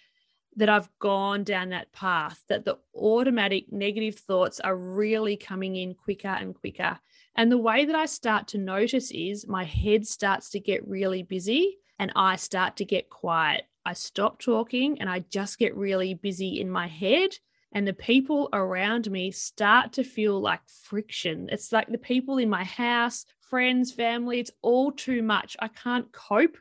that 0.56 0.68
I've 0.68 0.88
gone 0.98 1.44
down 1.44 1.70
that 1.70 1.92
path, 1.92 2.42
that 2.48 2.64
the 2.64 2.78
automatic 2.94 3.72
negative 3.72 4.16
thoughts 4.16 4.60
are 4.60 4.76
really 4.76 5.36
coming 5.36 5.76
in 5.76 5.94
quicker 5.94 6.28
and 6.28 6.54
quicker. 6.54 6.98
And 7.34 7.50
the 7.50 7.58
way 7.58 7.84
that 7.84 7.96
I 7.96 8.06
start 8.06 8.48
to 8.48 8.58
notice 8.58 9.10
is 9.10 9.46
my 9.46 9.64
head 9.64 10.06
starts 10.06 10.50
to 10.50 10.60
get 10.60 10.86
really 10.86 11.22
busy 11.22 11.78
and 11.98 12.12
I 12.14 12.36
start 12.36 12.76
to 12.76 12.84
get 12.84 13.10
quiet. 13.10 13.64
I 13.84 13.92
stop 13.94 14.40
talking 14.40 15.00
and 15.00 15.08
I 15.08 15.24
just 15.30 15.58
get 15.58 15.76
really 15.76 16.14
busy 16.14 16.60
in 16.60 16.70
my 16.70 16.86
head. 16.86 17.30
And 17.72 17.86
the 17.86 17.92
people 17.92 18.48
around 18.52 19.10
me 19.10 19.30
start 19.30 19.92
to 19.94 20.04
feel 20.04 20.40
like 20.40 20.60
friction. 20.66 21.48
It's 21.52 21.72
like 21.72 21.88
the 21.88 21.98
people 21.98 22.38
in 22.38 22.50
my 22.50 22.64
house, 22.64 23.26
friends, 23.40 23.92
family, 23.92 24.40
it's 24.40 24.50
all 24.60 24.90
too 24.90 25.22
much. 25.22 25.56
I 25.60 25.68
can't 25.68 26.10
cope 26.12 26.56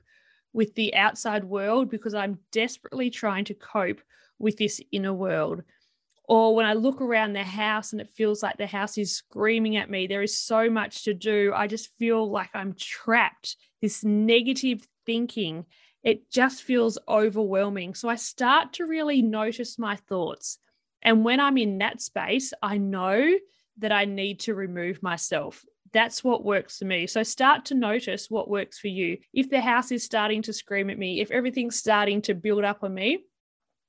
with 0.53 0.75
the 0.75 0.95
outside 0.95 1.43
world 1.43 1.89
because 1.89 2.13
I'm 2.13 2.39
desperately 2.51 3.09
trying 3.09 3.45
to 3.45 3.53
cope 3.53 4.01
with 4.37 4.57
this 4.57 4.81
inner 4.91 5.13
world. 5.13 5.63
Or 6.27 6.55
when 6.55 6.67
I 6.67 6.73
look 6.73 7.01
around 7.01 7.33
the 7.33 7.43
house 7.43 7.91
and 7.91 7.99
it 7.99 8.09
feels 8.11 8.43
like 8.43 8.57
the 8.57 8.67
house 8.67 8.99
is 8.99 9.15
screaming 9.15 9.77
at 9.77 9.89
me, 9.89 10.05
there 10.05 10.21
is 10.21 10.37
so 10.37 10.69
much 10.69 11.03
to 11.05 11.15
do. 11.15 11.51
I 11.55 11.65
just 11.65 11.89
feel 11.97 12.29
like 12.29 12.51
I'm 12.53 12.75
trapped. 12.77 13.55
This 13.81 14.03
negative 14.03 14.87
thinking, 15.07 15.65
it 16.09 16.31
just 16.31 16.63
feels 16.63 16.97
overwhelming. 17.07 17.93
So 17.93 18.09
I 18.09 18.15
start 18.15 18.73
to 18.73 18.87
really 18.87 19.21
notice 19.21 19.77
my 19.77 19.95
thoughts. 19.95 20.57
And 21.03 21.23
when 21.23 21.39
I'm 21.39 21.55
in 21.55 21.77
that 21.77 22.01
space, 22.01 22.51
I 22.63 22.79
know 22.79 23.31
that 23.77 23.91
I 23.91 24.05
need 24.05 24.39
to 24.41 24.55
remove 24.55 25.03
myself. 25.03 25.63
That's 25.93 26.23
what 26.23 26.43
works 26.43 26.79
for 26.79 26.85
me. 26.85 27.05
So 27.05 27.21
start 27.21 27.65
to 27.65 27.75
notice 27.75 28.27
what 28.27 28.49
works 28.49 28.79
for 28.79 28.87
you. 28.87 29.19
If 29.33 29.51
the 29.51 29.61
house 29.61 29.91
is 29.91 30.03
starting 30.03 30.41
to 30.43 30.53
scream 30.53 30.89
at 30.89 30.97
me, 30.97 31.21
if 31.21 31.29
everything's 31.29 31.77
starting 31.77 32.23
to 32.23 32.33
build 32.33 32.63
up 32.63 32.83
on 32.83 32.95
me, 32.95 33.19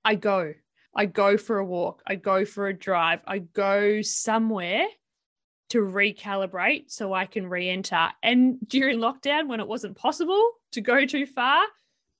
I 0.04 0.14
go. 0.16 0.52
I 0.94 1.06
go 1.06 1.38
for 1.38 1.56
a 1.56 1.64
walk. 1.64 2.02
I 2.06 2.16
go 2.16 2.44
for 2.44 2.68
a 2.68 2.76
drive. 2.76 3.20
I 3.26 3.38
go 3.38 4.02
somewhere 4.02 4.86
to 5.70 5.78
recalibrate 5.78 6.90
so 6.90 7.14
I 7.14 7.24
can 7.24 7.46
re 7.46 7.70
enter. 7.70 8.10
And 8.22 8.58
during 8.68 8.98
lockdown, 8.98 9.48
when 9.48 9.60
it 9.60 9.68
wasn't 9.68 9.96
possible 9.96 10.50
to 10.72 10.82
go 10.82 11.06
too 11.06 11.24
far, 11.24 11.64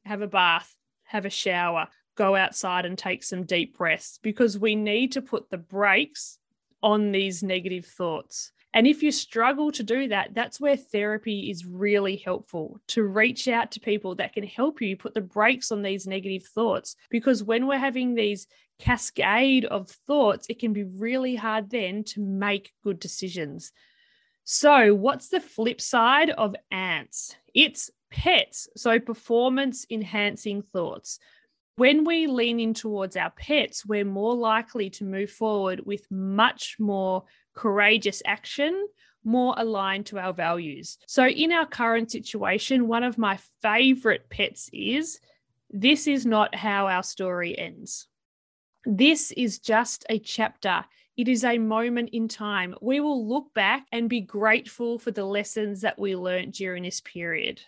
have 0.04 0.22
a 0.22 0.26
bath, 0.26 0.74
have 1.04 1.24
a 1.24 1.30
shower, 1.30 1.88
go 2.16 2.36
outside 2.36 2.84
and 2.84 2.98
take 2.98 3.22
some 3.22 3.44
deep 3.44 3.76
breaths 3.76 4.18
because 4.22 4.58
we 4.58 4.74
need 4.74 5.12
to 5.12 5.22
put 5.22 5.50
the 5.50 5.58
brakes 5.58 6.38
on 6.82 7.12
these 7.12 7.42
negative 7.42 7.86
thoughts. 7.86 8.52
And 8.72 8.86
if 8.86 9.02
you 9.02 9.10
struggle 9.10 9.72
to 9.72 9.82
do 9.82 10.08
that, 10.08 10.32
that's 10.32 10.60
where 10.60 10.76
therapy 10.76 11.50
is 11.50 11.66
really 11.66 12.16
helpful 12.16 12.80
to 12.88 13.02
reach 13.02 13.48
out 13.48 13.72
to 13.72 13.80
people 13.80 14.14
that 14.16 14.32
can 14.32 14.44
help 14.44 14.80
you 14.80 14.96
put 14.96 15.12
the 15.12 15.20
brakes 15.20 15.72
on 15.72 15.82
these 15.82 16.06
negative 16.06 16.44
thoughts. 16.46 16.94
Because 17.10 17.42
when 17.42 17.66
we're 17.66 17.78
having 17.78 18.14
these 18.14 18.46
cascade 18.78 19.64
of 19.64 19.90
thoughts, 20.06 20.46
it 20.48 20.60
can 20.60 20.72
be 20.72 20.84
really 20.84 21.34
hard 21.34 21.70
then 21.70 22.04
to 22.04 22.20
make 22.20 22.72
good 22.84 23.00
decisions. 23.00 23.72
So, 24.44 24.94
what's 24.94 25.28
the 25.28 25.40
flip 25.40 25.80
side 25.80 26.30
of 26.30 26.54
ants? 26.70 27.34
It's 27.54 27.90
pets. 28.10 28.68
So, 28.76 28.98
performance 28.98 29.86
enhancing 29.90 30.62
thoughts. 30.62 31.18
When 31.76 32.04
we 32.04 32.26
lean 32.26 32.60
in 32.60 32.74
towards 32.74 33.16
our 33.16 33.30
pets, 33.30 33.86
we're 33.86 34.04
more 34.04 34.34
likely 34.34 34.90
to 34.90 35.04
move 35.04 35.30
forward 35.30 35.86
with 35.86 36.10
much 36.10 36.76
more 36.78 37.24
courageous 37.54 38.22
action, 38.26 38.86
more 39.24 39.54
aligned 39.56 40.06
to 40.06 40.18
our 40.18 40.32
values. 40.32 40.98
So, 41.06 41.26
in 41.26 41.52
our 41.52 41.66
current 41.66 42.10
situation, 42.10 42.88
one 42.88 43.04
of 43.04 43.18
my 43.18 43.38
favorite 43.62 44.28
pets 44.28 44.68
is 44.72 45.20
this 45.70 46.06
is 46.06 46.26
not 46.26 46.54
how 46.54 46.88
our 46.88 47.02
story 47.02 47.58
ends. 47.58 48.08
This 48.84 49.30
is 49.32 49.58
just 49.58 50.04
a 50.08 50.18
chapter. 50.18 50.84
It 51.16 51.28
is 51.28 51.44
a 51.44 51.58
moment 51.58 52.10
in 52.12 52.28
time. 52.28 52.74
We 52.80 53.00
will 53.00 53.28
look 53.28 53.52
back 53.54 53.86
and 53.92 54.08
be 54.08 54.20
grateful 54.20 54.98
for 54.98 55.10
the 55.10 55.24
lessons 55.24 55.82
that 55.82 55.98
we 55.98 56.16
learned 56.16 56.54
during 56.54 56.82
this 56.82 57.00
period. 57.00 57.60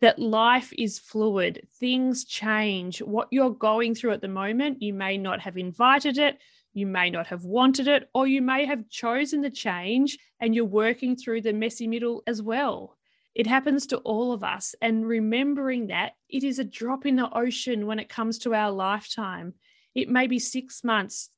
That 0.00 0.18
life 0.18 0.72
is 0.76 0.98
fluid, 0.98 1.66
things 1.80 2.24
change. 2.24 3.00
What 3.00 3.28
you're 3.30 3.50
going 3.50 3.94
through 3.94 4.12
at 4.12 4.20
the 4.20 4.28
moment, 4.28 4.82
you 4.82 4.92
may 4.92 5.16
not 5.16 5.40
have 5.40 5.56
invited 5.56 6.18
it, 6.18 6.38
you 6.74 6.86
may 6.86 7.08
not 7.08 7.28
have 7.28 7.44
wanted 7.44 7.88
it, 7.88 8.10
or 8.12 8.26
you 8.26 8.42
may 8.42 8.66
have 8.66 8.90
chosen 8.90 9.40
the 9.40 9.50
change 9.50 10.18
and 10.38 10.54
you're 10.54 10.66
working 10.66 11.16
through 11.16 11.40
the 11.40 11.54
messy 11.54 11.86
middle 11.86 12.22
as 12.26 12.42
well. 12.42 12.98
It 13.34 13.46
happens 13.46 13.86
to 13.88 13.98
all 13.98 14.32
of 14.32 14.42
us. 14.42 14.74
And 14.80 15.06
remembering 15.06 15.88
that 15.88 16.12
it 16.28 16.42
is 16.42 16.58
a 16.58 16.64
drop 16.64 17.04
in 17.04 17.16
the 17.16 17.30
ocean 17.36 17.86
when 17.86 17.98
it 17.98 18.08
comes 18.08 18.38
to 18.40 18.54
our 18.54 18.70
lifetime. 18.70 19.54
It 19.94 20.08
may 20.08 20.26
be 20.26 20.38
six 20.38 20.82
months, 20.82 21.30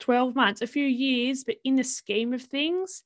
12 0.00 0.34
months, 0.34 0.62
a 0.62 0.66
few 0.66 0.84
years, 0.84 1.44
but 1.44 1.56
in 1.62 1.76
the 1.76 1.84
scheme 1.84 2.32
of 2.32 2.42
things, 2.42 3.02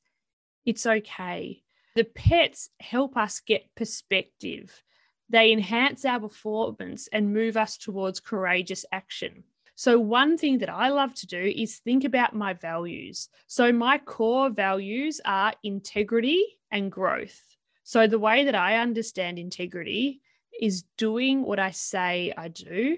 it's 0.65 0.85
okay. 0.85 1.61
The 1.95 2.05
pets 2.05 2.69
help 2.79 3.17
us 3.17 3.41
get 3.41 3.73
perspective. 3.75 4.81
They 5.29 5.51
enhance 5.51 6.05
our 6.05 6.19
performance 6.19 7.07
and 7.11 7.33
move 7.33 7.57
us 7.57 7.77
towards 7.77 8.19
courageous 8.19 8.85
action. 8.91 9.43
So, 9.75 9.99
one 9.99 10.37
thing 10.37 10.57
that 10.59 10.71
I 10.71 10.89
love 10.89 11.13
to 11.15 11.27
do 11.27 11.53
is 11.55 11.77
think 11.77 12.03
about 12.03 12.33
my 12.33 12.53
values. 12.53 13.29
So, 13.45 13.71
my 13.71 13.99
core 13.99 14.49
values 14.49 15.21
are 15.23 15.53
integrity 15.63 16.57
and 16.71 16.91
growth. 16.91 17.39
So, 17.83 18.07
the 18.07 18.17
way 18.17 18.45
that 18.45 18.55
I 18.55 18.77
understand 18.77 19.37
integrity 19.37 20.21
is 20.59 20.83
doing 20.97 21.43
what 21.43 21.59
I 21.59 21.71
say 21.71 22.33
I 22.35 22.47
do 22.47 22.97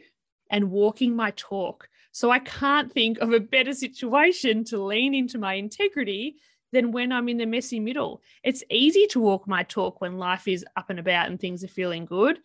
and 0.49 0.71
walking 0.71 1.15
my 1.15 1.31
talk. 1.31 1.89
So, 2.13 2.31
I 2.31 2.39
can't 2.39 2.93
think 2.93 3.17
of 3.17 3.33
a 3.33 3.41
better 3.41 3.73
situation 3.73 4.63
to 4.65 4.81
lean 4.81 5.13
into 5.13 5.37
my 5.37 5.55
integrity 5.55 6.37
than 6.71 6.91
when 6.91 7.11
I'm 7.11 7.29
in 7.29 7.37
the 7.37 7.45
messy 7.45 7.79
middle. 7.79 8.21
It's 8.43 8.63
easy 8.69 9.07
to 9.07 9.19
walk 9.19 9.47
my 9.47 9.63
talk 9.63 10.01
when 10.01 10.17
life 10.17 10.47
is 10.47 10.65
up 10.75 10.89
and 10.89 10.99
about 10.99 11.27
and 11.27 11.39
things 11.39 11.63
are 11.63 11.69
feeling 11.69 12.05
good, 12.05 12.39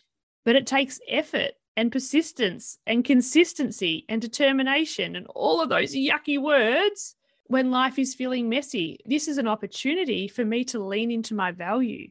but 0.45 0.57
it 0.57 0.67
takes 0.67 1.01
effort 1.09 1.53
and 1.77 1.91
persistence 1.91 2.79
and 2.87 3.05
consistency 3.05 4.05
and 4.09 4.21
determination 4.21 5.17
and 5.17 5.27
all 5.35 5.61
of 5.61 5.69
those 5.69 5.95
yucky 5.95 6.41
words 6.41 7.17
when 7.47 7.71
life 7.71 7.99
is 7.99 8.15
feeling 8.15 8.49
messy. 8.49 8.99
This 9.05 9.29
is 9.29 9.39
an 9.39 9.49
opportunity 9.49 10.29
for 10.29 10.45
me 10.45 10.65
to 10.65 10.79
lean 10.79 11.11
into 11.11 11.35
my 11.35 11.53
value 11.53 12.11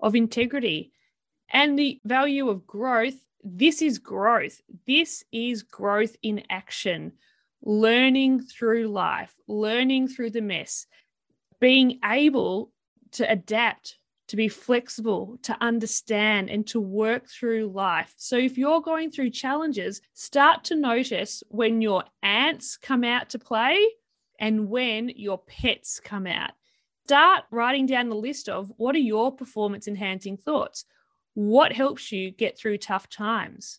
of 0.00 0.14
integrity 0.14 0.92
and 1.48 1.78
the 1.78 2.00
value 2.04 2.48
of 2.48 2.66
growth. 2.66 3.14
This 3.42 3.80
is 3.80 3.98
growth. 3.98 4.60
This 4.86 5.24
is 5.32 5.62
growth 5.62 6.16
in 6.22 6.42
action, 6.50 7.12
learning 7.62 8.42
through 8.42 8.88
life, 8.88 9.32
learning 9.46 10.08
through 10.08 10.30
the 10.30 10.42
mess, 10.42 10.86
being 11.60 11.98
able 12.04 12.72
to 13.12 13.30
adapt 13.30 13.98
to 14.28 14.36
be 14.36 14.48
flexible, 14.48 15.38
to 15.42 15.56
understand, 15.60 16.50
and 16.50 16.66
to 16.66 16.80
work 16.80 17.28
through 17.28 17.70
life. 17.72 18.12
So, 18.16 18.36
if 18.36 18.58
you're 18.58 18.80
going 18.80 19.10
through 19.10 19.30
challenges, 19.30 20.00
start 20.14 20.64
to 20.64 20.74
notice 20.74 21.42
when 21.48 21.80
your 21.80 22.04
ants 22.22 22.76
come 22.76 23.04
out 23.04 23.30
to 23.30 23.38
play 23.38 23.78
and 24.40 24.68
when 24.68 25.10
your 25.10 25.38
pets 25.38 26.00
come 26.00 26.26
out. 26.26 26.50
Start 27.04 27.44
writing 27.52 27.86
down 27.86 28.08
the 28.08 28.16
list 28.16 28.48
of 28.48 28.72
what 28.76 28.96
are 28.96 28.98
your 28.98 29.30
performance 29.30 29.86
enhancing 29.86 30.36
thoughts? 30.36 30.84
What 31.34 31.72
helps 31.72 32.10
you 32.10 32.32
get 32.32 32.58
through 32.58 32.78
tough 32.78 33.08
times? 33.08 33.78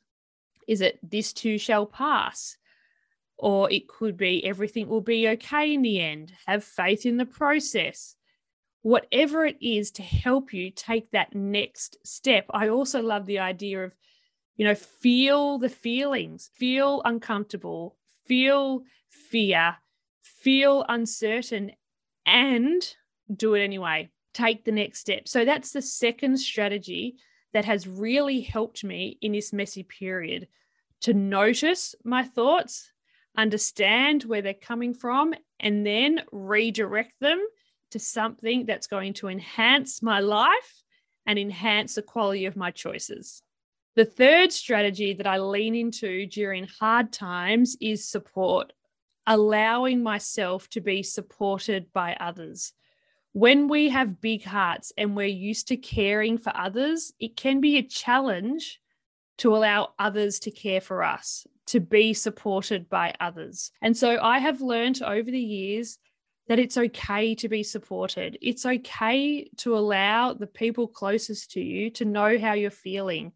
Is 0.68 0.82
it 0.82 1.00
this 1.04 1.34
too 1.34 1.58
shall 1.58 1.86
pass? 1.86 2.58
Or 3.38 3.72
it 3.72 3.88
could 3.88 4.18
be 4.18 4.46
everything 4.46 4.88
will 4.88 5.02
be 5.02 5.28
okay 5.30 5.74
in 5.74 5.84
the 5.84 6.02
end. 6.02 6.34
Have 6.48 6.64
faith 6.64 7.06
in 7.06 7.18
the 7.18 7.26
process 7.26 8.16
whatever 8.88 9.46
it 9.46 9.58
is 9.60 9.92
to 9.92 10.02
help 10.02 10.54
you 10.54 10.72
take 10.72 11.12
that 11.12 11.36
next 11.36 11.98
step. 12.06 12.46
I 12.52 12.70
also 12.70 13.02
love 13.02 13.26
the 13.26 13.40
idea 13.40 13.84
of, 13.84 13.92
you 14.56 14.66
know, 14.66 14.76
feel 14.76 15.58
the 15.58 15.68
feelings, 15.68 16.50
feel 16.54 17.02
uncomfortable, 17.04 17.98
feel 18.28 18.84
fear, 19.10 19.76
feel 20.22 20.86
uncertain, 20.88 21.74
and 22.26 22.82
do 23.36 23.56
it 23.56 23.64
anyway. 23.64 24.10
Take 24.34 24.64
the 24.64 24.72
next 24.72 25.00
step. 25.00 25.28
So 25.28 25.44
that's 25.44 25.72
the 25.72 25.82
second 25.82 26.38
strategy 26.38 27.18
that 27.52 27.66
has 27.66 27.90
really 27.90 28.40
helped 28.40 28.86
me 28.86 29.18
in 29.22 29.34
this 29.34 29.52
messy 29.52 29.84
period 29.84 30.48
to 31.02 31.14
notice 31.14 31.94
my 32.06 32.24
thoughts, 32.24 32.92
understand 33.38 34.24
where 34.24 34.42
they're 34.42 34.54
coming 34.54 34.94
from, 34.94 35.34
and 35.60 35.86
then 35.86 36.22
redirect 36.32 37.14
them 37.22 37.40
to 37.92 38.00
something 38.00 38.66
that's 38.66 38.88
going 38.88 39.14
to 39.14 39.30
enhance 39.30 40.02
my 40.02 40.20
life 40.20 40.84
and 41.26 41.40
enhance 41.40 41.96
the 41.96 42.02
quality 42.02 42.46
of 42.46 42.56
my 42.56 42.72
choices. 42.72 43.42
The 43.96 44.06
third 44.06 44.52
strategy 44.52 45.14
that 45.14 45.28
I 45.28 45.40
lean 45.40 45.76
into 45.76 46.26
during 46.26 46.68
hard 46.80 47.12
times 47.12 47.78
is 47.82 48.08
support, 48.08 48.74
allowing 49.26 50.04
myself 50.04 50.70
to 50.70 50.82
be 50.82 51.02
supported 51.04 51.92
by 51.94 52.16
others. 52.20 52.74
When 53.34 53.68
we 53.68 53.90
have 53.90 54.22
big 54.22 54.44
hearts 54.44 54.92
and 54.98 55.16
we're 55.16 55.28
used 55.28 55.68
to 55.68 55.78
caring 55.78 56.38
for 56.38 56.56
others, 56.56 57.14
it 57.20 57.36
can 57.36 57.62
be 57.62 57.78
a 57.78 57.84
challenge 57.84 58.80
to 59.38 59.56
allow 59.56 59.90
others 60.00 60.40
to 60.40 60.52
care 60.52 60.82
for 60.82 61.04
us, 61.04 61.46
to 61.68 61.80
be 61.80 62.14
supported 62.14 62.90
by 62.90 63.14
others. 63.20 63.72
And 63.82 63.96
so 63.96 64.20
I 64.22 64.40
have 64.40 64.62
learned 64.62 65.02
over 65.02 65.30
the 65.30 65.40
years 65.40 66.00
that 66.48 66.60
it's 66.60 66.78
okay 66.78 67.36
to 67.36 67.50
be 67.50 67.64
supported. 67.64 68.38
It's 68.42 68.66
okay 68.66 69.50
to 69.58 69.78
allow 69.78 70.34
the 70.34 70.48
people 70.48 70.88
closest 70.88 71.52
to 71.52 71.62
you 71.62 71.90
to 71.92 72.06
know 72.06 72.38
how 72.40 72.54
you're 72.54 72.72
feeling, 72.72 73.34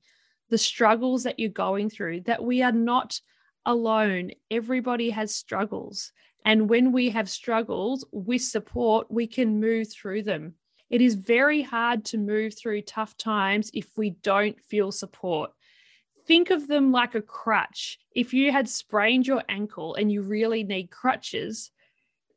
the 0.50 0.58
struggles 0.58 1.24
that 1.24 1.40
you're 1.40 1.50
going 1.50 1.90
through, 1.90 2.22
that 2.22 2.44
we 2.44 2.64
are 2.64 2.72
not 2.72 3.20
alone. 3.66 4.32
Everybody 4.50 5.10
has 5.10 5.36
struggles. 5.36 6.12
And 6.46 6.70
when 6.70 6.92
we 6.92 7.10
have 7.10 7.30
struggles 7.30 8.06
with 8.12 8.42
support, 8.42 9.12
we 9.12 9.28
can 9.28 9.60
move 9.60 9.92
through 9.92 10.24
them. 10.24 10.56
It 10.90 11.02
is 11.02 11.16
very 11.16 11.62
hard 11.62 12.04
to 12.06 12.18
move 12.18 12.58
through 12.58 12.82
tough 12.82 13.16
times 13.16 13.72
if 13.74 13.88
we 13.96 14.10
don't 14.10 14.60
feel 14.60 14.92
support. 14.92 15.52
Think 16.32 16.50
of 16.50 16.70
them 16.70 16.94
like 16.94 17.14
a 17.14 17.22
crutch. 17.22 18.00
If 18.16 18.34
you 18.34 18.54
had 18.54 18.70
sprained 18.70 19.28
your 19.28 19.44
ankle 19.50 19.96
and 19.96 20.10
you 20.10 20.22
really 20.22 20.64
need 20.64 20.90
crutches, 20.90 21.72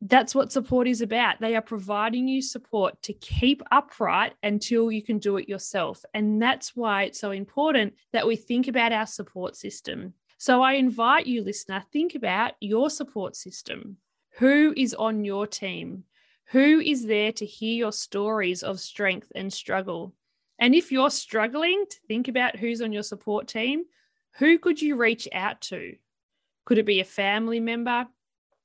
that's 0.01 0.35
what 0.35 0.51
support 0.51 0.89
is 0.89 1.01
about. 1.01 1.39
They 1.39 1.55
are 1.55 1.63
providing 1.63 2.27
you 2.27 2.43
support 2.43 3.01
to 3.03 3.13
keep 3.13 3.63
upright 3.71 4.33
until 4.43 4.91
you 4.91 5.01
can 5.01 5.21
do 5.21 5.37
it 5.37 5.49
yourself. 5.49 6.05
And 6.13 6.43
that's 6.43 6.75
why 6.75 7.05
it's 7.05 7.21
so 7.21 7.31
important 7.31 7.95
that 8.13 8.27
we 8.27 8.35
think 8.35 8.67
about 8.67 8.91
our 8.91 9.07
support 9.07 9.55
system. 9.55 10.15
So 10.39 10.61
I 10.61 10.73
invite 10.73 11.29
you, 11.29 11.45
listener, 11.45 11.85
think 11.93 12.17
about 12.17 12.55
your 12.59 12.91
support 12.91 13.37
system. 13.37 13.99
Who 14.39 14.75
is 14.77 14.93
on 14.95 15.25
your 15.25 15.47
team? 15.47 16.03
Who 16.47 16.81
is 16.81 17.07
there 17.07 17.31
to 17.31 17.47
hear 17.47 17.77
your 17.77 17.93
stories 17.93 18.65
of 18.65 18.81
strength 18.81 19.31
and 19.37 19.53
struggle? 19.53 20.17
And 20.59 20.75
if 20.75 20.93
you're 20.93 21.11
struggling 21.11 21.85
to 21.89 21.97
think 22.07 22.29
about 22.29 22.57
who's 22.57 22.81
on 22.81 22.93
your 22.93 23.03
support 23.03 23.49
team, 23.49 23.85
who 24.39 24.59
could 24.59 24.81
you 24.81 24.97
reach 24.97 25.29
out 25.33 25.61
to? 25.63 25.97
Could 26.65 26.79
it 26.79 26.87
be 26.87 27.01
a 27.01 27.05
family 27.05 27.61
member, 27.61 28.07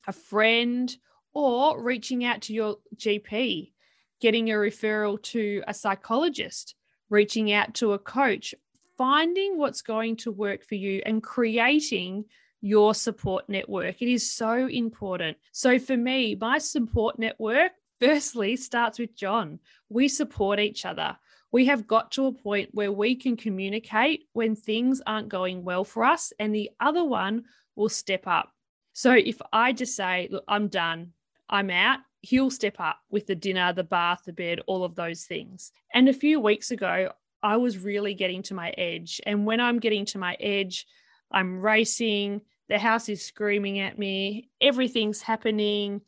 a 0.08 0.14
friend, 0.14 0.96
or 1.34 1.82
reaching 1.82 2.26
out 2.26 2.42
to 2.44 2.54
your 2.54 2.78
GP, 2.96 3.72
getting 4.20 4.50
a 4.50 4.56
referral 4.56 5.22
to 5.24 5.64
a 5.68 5.74
psychologist, 5.74 6.76
reaching 7.10 7.52
out 7.52 7.74
to 7.76 7.94
a 7.94 8.00
coach, 8.00 8.56
finding 8.98 9.58
what's 9.58 9.82
going 9.82 10.16
to 10.18 10.32
work 10.32 10.66
for 10.66 10.76
you 10.76 11.02
and 11.06 11.24
creating 11.24 12.26
your 12.62 12.94
support 12.94 13.48
network. 13.48 14.02
It 14.02 14.12
is 14.12 14.32
so 14.32 14.68
important. 14.68 15.38
So, 15.52 15.80
for 15.80 15.96
me, 15.96 16.36
my 16.36 16.58
support 16.58 17.18
network 17.18 17.72
firstly 18.00 18.56
starts 18.56 19.00
with 19.00 19.16
John. 19.16 19.60
We 19.90 20.08
support 20.08 20.60
each 20.60 20.86
other. 20.86 21.18
We 21.52 21.66
have 21.66 21.88
got 21.88 22.12
to 22.12 22.28
a 22.28 22.32
point 22.32 22.70
where 22.74 22.92
we 22.92 23.16
can 23.16 23.36
communicate 23.36 24.28
when 24.34 24.56
things 24.56 25.02
aren't 25.06 25.30
going 25.30 25.64
well 25.64 25.84
for 25.84 26.04
us, 26.04 26.32
and 26.40 26.54
the 26.54 26.70
other 26.80 27.04
one 27.04 27.46
will 27.76 27.90
step 27.90 28.28
up. 28.28 28.54
So, 28.94 29.14
if 29.14 29.42
I 29.52 29.74
just 29.74 29.96
say, 29.96 30.28
Look, 30.32 30.44
I'm 30.48 30.68
done, 30.68 31.14
I'm 31.50 31.70
out, 31.70 32.00
he'll 32.22 32.52
step 32.52 32.76
up 32.80 33.00
with 33.10 33.28
the 33.28 33.36
dinner, 33.36 33.74
the 33.74 33.84
bath, 33.84 34.24
the 34.26 34.34
bed, 34.34 34.60
all 34.68 34.84
of 34.84 34.96
those 34.96 35.24
things. 35.24 35.72
And 35.94 36.08
a 36.08 36.14
few 36.14 36.40
weeks 36.40 36.72
ago, 36.72 37.12
I 37.42 37.58
was 37.58 37.78
really 37.78 38.14
getting 38.14 38.44
to 38.44 38.54
my 38.54 38.70
edge. 38.72 39.22
And 39.26 39.46
when 39.46 39.60
I'm 39.60 39.80
getting 39.80 40.06
to 40.08 40.18
my 40.18 40.36
edge, 40.40 40.86
I'm 41.32 41.62
racing, 41.62 42.42
the 42.68 42.78
house 42.78 43.10
is 43.10 43.26
screaming 43.26 43.80
at 43.80 43.98
me, 43.98 44.50
everything's 44.62 45.22
happening. 45.22 46.02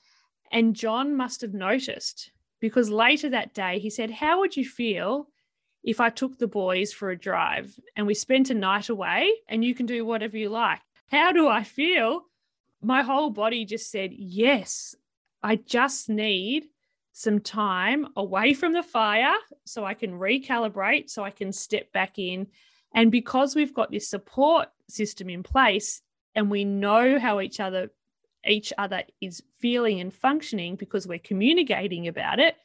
And 0.51 0.75
John 0.75 1.15
must 1.15 1.41
have 1.41 1.54
noticed 1.54 2.32
because 2.62 2.89
later 2.89 3.30
that 3.30 3.54
day 3.54 3.80
he 3.80 3.89
said, 3.89 4.12
How 4.12 4.39
would 4.39 4.56
you 4.56 4.63
feel 4.63 5.28
if 5.84 6.00
I 6.00 6.10
took 6.10 6.38
the 6.38 6.47
boys 6.47 6.93
for 6.93 7.10
a 7.10 7.17
drive 7.17 7.78
and 7.95 8.08
we 8.08 8.13
spent 8.13 8.50
a 8.50 8.54
night 8.54 8.88
away 8.88 9.30
and 9.50 9.65
you 9.65 9.76
can 9.76 9.86
do 9.86 10.06
whatever 10.06 10.38
you 10.38 10.50
like? 10.50 10.80
How 11.10 11.34
do 11.34 11.50
I 11.50 11.63
feel? 11.63 12.21
My 12.82 13.02
whole 13.02 13.32
body 13.32 13.65
just 13.65 13.91
said, 13.91 14.12
Yes, 14.13 14.95
I 15.43 15.58
just 15.58 16.08
need 16.08 16.67
some 17.12 17.41
time 17.41 18.08
away 18.15 18.54
from 18.54 18.71
the 18.71 18.84
fire 18.84 19.36
so 19.65 19.84
I 19.84 19.95
can 19.95 20.13
recalibrate, 20.13 21.10
so 21.10 21.24
I 21.24 21.32
can 21.32 21.52
step 21.52 21.91
back 21.91 22.17
in. 22.17 22.47
And 22.93 23.12
because 23.12 23.56
we've 23.56 23.74
got 23.74 23.91
this 23.91 24.08
support 24.08 24.69
system 24.88 25.30
in 25.30 25.43
place 25.43 26.02
and 26.36 26.50
we 26.50 26.63
know 26.63 27.19
how 27.19 27.41
each 27.41 27.60
other 27.60 27.91
each 28.45 28.73
other 28.77 29.04
is 29.19 29.43
feeling 29.60 29.99
and 29.99 30.13
functioning 30.13 30.75
because 30.75 31.08
we're 31.08 31.19
communicating 31.19 32.08
about 32.08 32.39
it, 32.39 32.56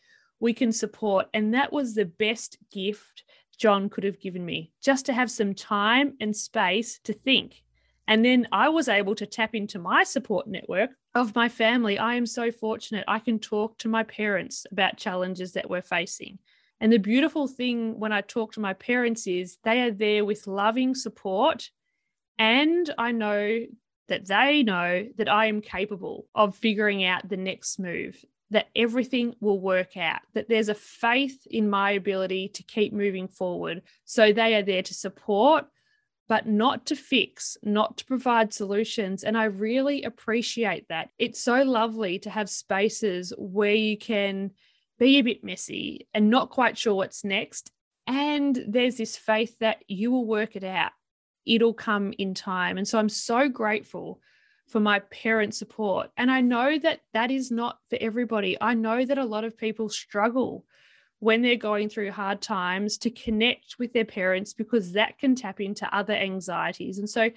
we 0.40 0.52
can 0.52 0.72
support. 0.72 1.28
And 1.34 1.54
that 1.54 1.72
was 1.72 1.94
the 1.94 2.04
best 2.04 2.58
gift 2.72 3.24
John 3.58 3.88
could 3.88 4.04
have 4.04 4.20
given 4.20 4.44
me, 4.44 4.72
just 4.82 5.06
to 5.06 5.12
have 5.12 5.30
some 5.30 5.54
time 5.54 6.14
and 6.20 6.36
space 6.36 6.98
to 7.04 7.12
think. 7.12 7.62
And 8.08 8.24
then 8.24 8.46
I 8.52 8.68
was 8.68 8.88
able 8.88 9.14
to 9.16 9.26
tap 9.26 9.54
into 9.54 9.78
my 9.78 10.04
support 10.04 10.46
network 10.46 10.90
of 11.14 11.34
my 11.34 11.48
family. 11.48 11.98
I 11.98 12.14
am 12.14 12.26
so 12.26 12.52
fortunate. 12.52 13.04
I 13.08 13.18
can 13.18 13.38
talk 13.38 13.78
to 13.78 13.88
my 13.88 14.04
parents 14.04 14.66
about 14.70 14.98
challenges 14.98 15.52
that 15.52 15.68
we're 15.68 15.82
facing. 15.82 16.38
And 16.80 16.92
the 16.92 16.98
beautiful 16.98 17.48
thing 17.48 17.98
when 17.98 18.12
I 18.12 18.20
talk 18.20 18.52
to 18.52 18.60
my 18.60 18.74
parents 18.74 19.26
is 19.26 19.58
they 19.64 19.80
are 19.80 19.90
there 19.90 20.24
with 20.24 20.46
loving 20.46 20.94
support. 20.94 21.70
And 22.38 22.92
I 22.98 23.12
know 23.12 23.64
that 24.08 24.26
they 24.26 24.62
know 24.62 25.06
that 25.16 25.28
I 25.28 25.46
am 25.46 25.60
capable 25.60 26.26
of 26.34 26.56
figuring 26.56 27.04
out 27.04 27.28
the 27.28 27.36
next 27.36 27.78
move, 27.78 28.24
that 28.50 28.68
everything 28.76 29.34
will 29.40 29.60
work 29.60 29.96
out, 29.96 30.20
that 30.34 30.48
there's 30.48 30.68
a 30.68 30.74
faith 30.74 31.46
in 31.50 31.68
my 31.68 31.92
ability 31.92 32.48
to 32.50 32.62
keep 32.62 32.92
moving 32.92 33.28
forward. 33.28 33.82
So 34.04 34.32
they 34.32 34.54
are 34.54 34.62
there 34.62 34.82
to 34.82 34.94
support, 34.94 35.66
but 36.28 36.46
not 36.46 36.86
to 36.86 36.96
fix, 36.96 37.56
not 37.62 37.98
to 37.98 38.04
provide 38.04 38.52
solutions. 38.52 39.24
And 39.24 39.36
I 39.36 39.44
really 39.44 40.02
appreciate 40.04 40.86
that. 40.88 41.10
It's 41.18 41.40
so 41.40 41.62
lovely 41.62 42.18
to 42.20 42.30
have 42.30 42.48
spaces 42.50 43.32
where 43.36 43.74
you 43.74 43.98
can 43.98 44.52
be 44.98 45.18
a 45.18 45.22
bit 45.22 45.44
messy 45.44 46.08
and 46.14 46.30
not 46.30 46.50
quite 46.50 46.78
sure 46.78 46.94
what's 46.94 47.24
next. 47.24 47.70
And 48.06 48.58
there's 48.68 48.96
this 48.96 49.16
faith 49.16 49.58
that 49.58 49.78
you 49.88 50.12
will 50.12 50.24
work 50.24 50.54
it 50.56 50.64
out, 50.64 50.92
it'll 51.46 51.74
come 51.74 52.12
in 52.18 52.35
time. 52.35 52.76
And 52.78 52.87
so 52.87 52.98
I'm 52.98 53.09
so 53.09 53.48
grateful 53.48 54.20
for 54.68 54.80
my 54.80 54.98
parent 54.98 55.54
support. 55.54 56.11
And 56.16 56.30
I 56.30 56.40
know 56.40 56.78
that 56.78 57.00
that 57.12 57.30
is 57.30 57.50
not 57.50 57.78
for 57.88 57.98
everybody. 58.00 58.56
I 58.61 58.74
know 58.74 59.04
that 59.04 59.18
a 59.18 59.24
lot 59.24 59.44
of 59.44 59.56
people 59.56 59.88
struggle 59.88 60.64
when 61.20 61.40
they're 61.40 61.56
going 61.56 61.88
through 61.88 62.11
hard 62.11 62.42
times 62.42 62.98
to 62.98 63.11
connect 63.11 63.78
with 63.78 63.92
their 63.92 64.04
parents 64.04 64.52
because 64.52 64.92
that 64.92 65.18
can 65.18 65.35
tap 65.35 65.61
into 65.61 65.96
other 65.96 66.12
anxieties. 66.12 66.98
And 66.98 67.09
so 67.09 67.30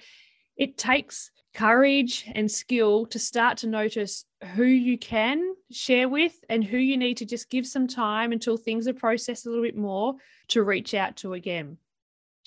it 0.56 0.76
takes 0.76 1.30
courage 1.54 2.30
and 2.34 2.50
skill 2.50 3.06
to 3.06 3.18
start 3.18 3.58
to 3.58 3.66
notice 3.66 4.24
who 4.54 4.64
you 4.64 4.98
can 4.98 5.54
share 5.70 6.08
with 6.08 6.44
and 6.48 6.62
who 6.62 6.76
you 6.76 6.96
need 6.96 7.16
to 7.16 7.24
just 7.24 7.48
give 7.48 7.66
some 7.66 7.86
time 7.86 8.32
until 8.32 8.56
things 8.56 8.86
are 8.86 8.92
processed 8.92 9.46
a 9.46 9.48
little 9.48 9.64
bit 9.64 9.76
more 9.76 10.14
to 10.48 10.62
reach 10.62 10.94
out 10.94 11.16
to 11.16 11.32
again. 11.32 11.78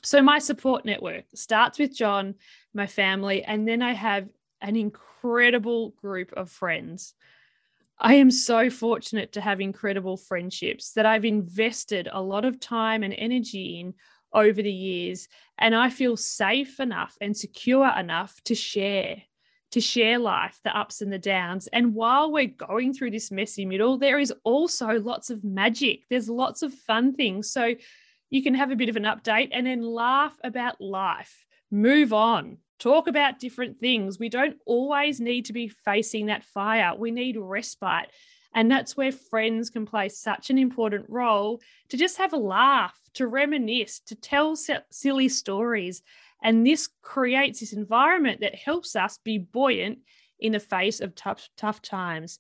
So, 0.03 0.21
my 0.21 0.39
support 0.39 0.85
network 0.85 1.25
starts 1.33 1.79
with 1.79 1.95
John, 1.95 2.35
my 2.73 2.87
family, 2.87 3.43
and 3.43 3.67
then 3.67 3.81
I 3.81 3.93
have 3.93 4.27
an 4.61 4.75
incredible 4.75 5.91
group 5.91 6.33
of 6.33 6.49
friends. 6.49 7.13
I 7.99 8.15
am 8.15 8.31
so 8.31 8.69
fortunate 8.69 9.33
to 9.33 9.41
have 9.41 9.61
incredible 9.61 10.17
friendships 10.17 10.91
that 10.93 11.05
I've 11.05 11.25
invested 11.25 12.09
a 12.11 12.21
lot 12.21 12.43
of 12.43 12.59
time 12.59 13.03
and 13.03 13.13
energy 13.13 13.79
in 13.79 13.93
over 14.33 14.61
the 14.61 14.71
years. 14.71 15.29
And 15.57 15.73
I 15.73 15.89
feel 15.89 16.17
safe 16.17 16.79
enough 16.79 17.15
and 17.21 17.37
secure 17.37 17.89
enough 17.97 18.41
to 18.45 18.55
share, 18.55 19.21
to 19.71 19.79
share 19.79 20.19
life, 20.19 20.59
the 20.63 20.77
ups 20.77 21.01
and 21.01 21.13
the 21.13 21.19
downs. 21.19 21.67
And 21.67 21.93
while 21.93 22.31
we're 22.31 22.47
going 22.47 22.93
through 22.93 23.11
this 23.11 23.31
messy 23.31 23.65
middle, 23.65 23.97
there 23.97 24.19
is 24.19 24.33
also 24.43 24.99
lots 24.99 25.29
of 25.29 25.43
magic. 25.43 26.01
There's 26.09 26.29
lots 26.29 26.61
of 26.61 26.73
fun 26.73 27.13
things. 27.13 27.51
So 27.51 27.75
you 28.33 28.41
can 28.41 28.55
have 28.55 28.71
a 28.71 28.75
bit 28.75 28.89
of 28.89 28.95
an 28.95 29.03
update 29.03 29.49
and 29.51 29.67
then 29.67 29.83
laugh 29.83 30.35
about 30.43 30.81
life, 30.81 31.45
move 31.69 32.11
on, 32.11 32.57
talk 32.79 33.07
about 33.07 33.37
different 33.37 33.79
things. 33.79 34.17
We 34.17 34.27
don't 34.27 34.57
always 34.65 35.19
need 35.19 35.45
to 35.45 35.53
be 35.53 35.67
facing 35.67 36.25
that 36.25 36.43
fire. 36.43 36.95
We 36.97 37.11
need 37.11 37.37
respite. 37.37 38.07
And 38.55 38.71
that's 38.71 38.97
where 38.97 39.11
friends 39.11 39.69
can 39.69 39.85
play 39.85 40.09
such 40.09 40.49
an 40.49 40.57
important 40.57 41.05
role 41.09 41.61
to 41.89 41.95
just 41.95 42.17
have 42.17 42.33
a 42.33 42.37
laugh, 42.37 42.97
to 43.13 43.27
reminisce, 43.27 43.99
to 44.07 44.15
tell 44.15 44.55
silly 44.55 45.29
stories. 45.29 46.01
And 46.41 46.65
this 46.65 46.89
creates 47.03 47.59
this 47.59 47.71
environment 47.71 48.41
that 48.41 48.55
helps 48.55 48.95
us 48.95 49.19
be 49.23 49.37
buoyant 49.37 49.99
in 50.39 50.53
the 50.53 50.59
face 50.59 51.01
of 51.01 51.13
tough, 51.13 51.49
tough 51.55 51.83
times. 51.83 52.39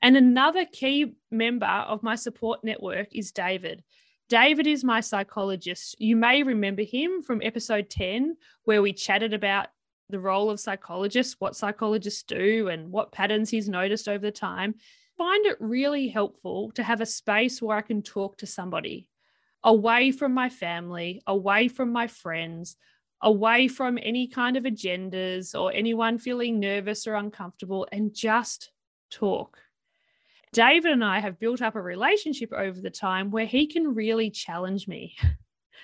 And 0.00 0.16
another 0.16 0.64
key 0.64 1.16
member 1.30 1.66
of 1.66 2.02
my 2.02 2.14
support 2.14 2.64
network 2.64 3.08
is 3.14 3.30
David. 3.30 3.84
David 4.28 4.66
is 4.66 4.84
my 4.84 5.00
psychologist. 5.00 5.96
You 5.98 6.14
may 6.14 6.42
remember 6.42 6.82
him 6.82 7.22
from 7.22 7.40
episode 7.42 7.88
10, 7.88 8.36
where 8.64 8.82
we 8.82 8.92
chatted 8.92 9.32
about 9.32 9.68
the 10.10 10.20
role 10.20 10.50
of 10.50 10.60
psychologists, 10.60 11.36
what 11.38 11.56
psychologists 11.56 12.22
do, 12.24 12.68
and 12.68 12.90
what 12.92 13.10
patterns 13.10 13.48
he's 13.48 13.70
noticed 13.70 14.06
over 14.06 14.26
the 14.26 14.30
time. 14.30 14.74
Find 15.16 15.46
it 15.46 15.56
really 15.60 16.08
helpful 16.08 16.70
to 16.72 16.82
have 16.82 17.00
a 17.00 17.06
space 17.06 17.62
where 17.62 17.78
I 17.78 17.82
can 17.82 18.02
talk 18.02 18.38
to 18.38 18.46
somebody 18.46 19.08
away 19.64 20.12
from 20.12 20.32
my 20.34 20.48
family, 20.48 21.20
away 21.26 21.68
from 21.68 21.90
my 21.90 22.06
friends, 22.06 22.76
away 23.20 23.66
from 23.66 23.98
any 24.00 24.28
kind 24.28 24.56
of 24.56 24.64
agendas 24.64 25.58
or 25.58 25.72
anyone 25.72 26.18
feeling 26.18 26.60
nervous 26.60 27.06
or 27.06 27.14
uncomfortable, 27.14 27.88
and 27.90 28.14
just 28.14 28.70
talk. 29.10 29.58
David 30.52 30.92
and 30.92 31.04
I 31.04 31.20
have 31.20 31.38
built 31.38 31.62
up 31.62 31.76
a 31.76 31.82
relationship 31.82 32.52
over 32.52 32.80
the 32.80 32.90
time 32.90 33.30
where 33.30 33.46
he 33.46 33.66
can 33.66 33.94
really 33.94 34.30
challenge 34.30 34.88
me. 34.88 35.16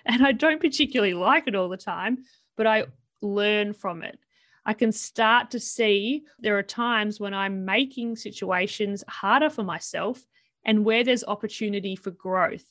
And 0.06 0.26
I 0.26 0.32
don't 0.32 0.60
particularly 0.60 1.14
like 1.14 1.46
it 1.46 1.54
all 1.54 1.70
the 1.70 1.78
time, 1.78 2.24
but 2.58 2.66
I 2.66 2.84
learn 3.22 3.72
from 3.72 4.02
it. 4.02 4.18
I 4.66 4.74
can 4.74 4.92
start 4.92 5.50
to 5.52 5.60
see 5.60 6.24
there 6.38 6.58
are 6.58 6.62
times 6.62 7.20
when 7.20 7.32
I'm 7.32 7.64
making 7.64 8.16
situations 8.16 9.04
harder 9.08 9.50
for 9.50 9.62
myself 9.62 10.22
and 10.64 10.84
where 10.84 11.04
there's 11.04 11.24
opportunity 11.24 11.96
for 11.96 12.10
growth. 12.10 12.64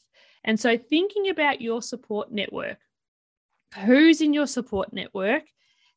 And 0.44 0.60
so, 0.60 0.78
thinking 0.78 1.30
about 1.30 1.62
your 1.62 1.82
support 1.82 2.32
network, 2.32 2.78
who's 3.86 4.22
in 4.22 4.34
your 4.34 4.48
support 4.48 4.94
network 4.94 5.44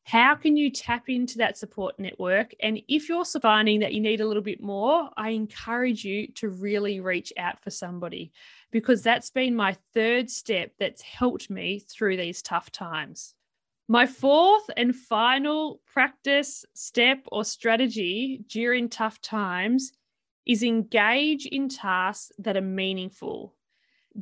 how 0.07 0.35
can 0.35 0.55
you 0.55 0.71
tap 0.71 1.09
into 1.09 1.39
that 1.39 1.57
support 1.57 1.99
network? 1.99 2.53
And 2.61 2.79
if 2.87 3.09
you're 3.09 3.25
finding 3.25 3.81
that 3.81 3.93
you 3.93 3.99
need 3.99 4.21
a 4.21 4.25
little 4.25 4.41
bit 4.41 4.63
more, 4.63 5.09
I 5.17 5.31
encourage 5.31 6.05
you 6.05 6.27
to 6.35 6.47
really 6.47 7.01
reach 7.01 7.33
out 7.37 7.59
for 7.59 7.71
somebody 7.71 8.31
because 8.71 9.03
that's 9.03 9.29
been 9.31 9.53
my 9.53 9.75
third 9.93 10.29
step 10.29 10.71
that's 10.79 11.01
helped 11.01 11.49
me 11.49 11.79
through 11.79 12.15
these 12.15 12.41
tough 12.41 12.71
times. 12.71 13.35
My 13.89 14.07
fourth 14.07 14.69
and 14.77 14.95
final 14.95 15.81
practice 15.85 16.63
step 16.73 17.25
or 17.29 17.43
strategy 17.43 18.45
during 18.47 18.87
tough 18.87 19.19
times 19.19 19.91
is 20.45 20.63
engage 20.63 21.47
in 21.47 21.67
tasks 21.67 22.31
that 22.39 22.55
are 22.55 22.61
meaningful 22.61 23.55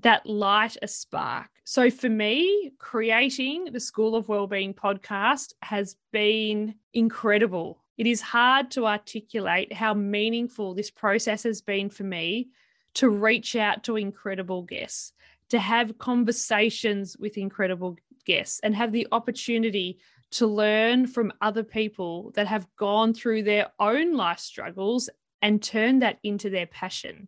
that 0.02 0.26
light 0.26 0.78
a 0.82 0.88
spark. 0.88 1.52
So 1.68 1.90
for 1.90 2.10
me, 2.10 2.74
creating 2.78 3.70
the 3.72 3.80
School 3.80 4.16
of 4.16 4.30
Wellbeing 4.30 4.76
podcast 4.76 5.54
has 5.64 5.96
been 6.12 6.76
incredible. 6.94 7.84
It 7.98 8.06
is 8.06 8.22
hard 8.22 8.70
to 8.72 8.86
articulate 8.86 9.74
how 9.74 9.96
meaningful 9.96 10.76
this 10.76 10.92
process 10.92 11.42
has 11.42 11.64
been 11.64 11.90
for 11.90 12.04
me 12.04 12.50
to 12.94 13.10
reach 13.10 13.56
out 13.56 13.84
to 13.86 13.96
incredible 13.96 14.62
guests, 14.62 15.12
to 15.50 15.58
have 15.58 15.98
conversations 15.98 17.18
with 17.18 17.36
incredible 17.36 17.98
guests, 18.26 18.60
and 18.62 18.76
have 18.76 18.92
the 18.92 19.08
opportunity 19.12 19.98
to 20.32 20.46
learn 20.46 21.08
from 21.08 21.34
other 21.42 21.64
people 21.64 22.32
that 22.36 22.46
have 22.46 22.68
gone 22.76 23.12
through 23.12 23.42
their 23.42 23.72
own 23.80 24.14
life 24.14 24.40
struggles 24.40 25.10
and 25.42 25.64
turn 25.64 25.98
that 26.00 26.20
into 26.22 26.52
their 26.52 26.68
passion. 26.68 27.28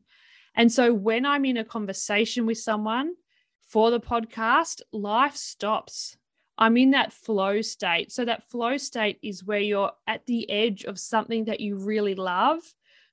And 0.54 0.72
so 0.72 0.94
when 0.94 1.26
I'm 1.26 1.44
in 1.44 1.58
a 1.58 1.66
conversation 1.66 2.46
with 2.46 2.60
someone 2.60 3.14
for 3.68 3.92
the 3.92 4.00
podcast, 4.00 4.82
life 4.92 5.36
stops. 5.36 6.18
I'm 6.58 6.78
in 6.78 6.92
that 6.92 7.14
flow 7.14 7.62
state. 7.62 8.12
So, 8.12 8.26
that 8.26 8.50
flow 8.50 8.78
state 8.78 9.20
is 9.22 9.44
where 9.44 9.60
you're 9.60 9.92
at 10.08 10.26
the 10.26 10.50
edge 10.50 10.84
of 10.86 10.98
something 10.98 11.46
that 11.46 11.60
you 11.60 11.78
really 11.78 12.16
love, 12.16 12.60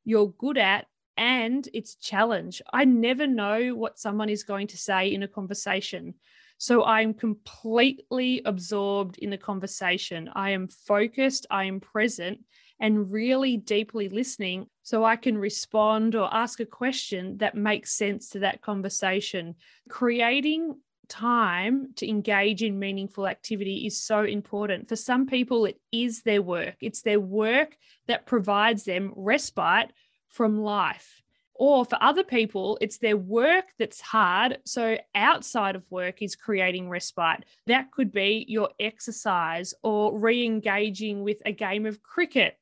you're 0.04 0.32
good 0.38 0.56
at, 0.56 0.86
and 1.16 1.68
it's 1.74 1.96
challenge. 1.96 2.62
I 2.72 2.84
never 2.84 3.26
know 3.26 3.74
what 3.74 3.98
someone 3.98 4.28
is 4.28 4.44
going 4.44 4.68
to 4.68 4.78
say 4.78 5.12
in 5.12 5.22
a 5.22 5.28
conversation. 5.28 6.14
So 6.58 6.84
I'm 6.84 7.14
completely 7.14 8.42
absorbed 8.44 9.18
in 9.18 9.30
the 9.30 9.38
conversation. 9.38 10.30
I 10.34 10.50
am 10.50 10.68
focused, 10.68 11.46
I 11.50 11.64
am 11.64 11.80
present, 11.80 12.40
and 12.85 13.11
really 13.11 13.57
deeply 13.57 14.11
listening 14.11 14.66
so 14.83 15.07
I 15.07 15.16
can 15.16 15.38
respond 15.38 16.14
or 16.14 16.29
ask 16.31 16.61
a 16.61 16.66
question 16.66 17.38
that 17.38 17.55
makes 17.55 17.97
sense 17.97 18.29
to 18.31 18.40
that 18.40 18.61
conversation. 18.61 19.55
Creating 19.88 20.77
time 21.09 21.94
to 21.97 22.07
engage 22.07 22.62
in 22.62 22.79
meaningful 22.79 23.27
activity 23.27 23.87
is 23.87 23.99
so 23.99 24.25
important. 24.25 24.90
For 24.90 24.97
some 24.97 25.25
people, 25.25 25.64
it 25.64 25.81
is 25.92 26.25
their 26.25 26.42
work, 26.42 26.77
it's 26.83 27.01
their 27.01 27.20
work 27.20 27.75
that 28.07 28.27
provides 28.27 28.85
them 28.85 29.14
respite 29.16 29.90
from 30.29 30.61
life. 30.61 31.23
Or 31.55 31.87
for 31.87 31.97
other 32.03 32.25
people, 32.25 32.77
it's 32.83 32.99
their 32.99 33.16
work 33.16 33.64
that's 33.79 34.03
hard. 34.03 34.59
So 34.66 34.99
outside 35.14 35.75
of 35.75 35.90
work 35.90 36.20
is 36.20 36.37
creating 36.37 36.90
respite. 36.90 37.47
That 37.66 37.92
could 37.92 38.12
be 38.12 38.44
your 38.47 38.68
exercise 38.79 39.73
or 39.83 40.18
re 40.18 40.44
engaging 40.44 41.23
with 41.23 41.40
a 41.47 41.53
game 41.53 41.87
of 41.87 42.03
cricket 42.03 42.59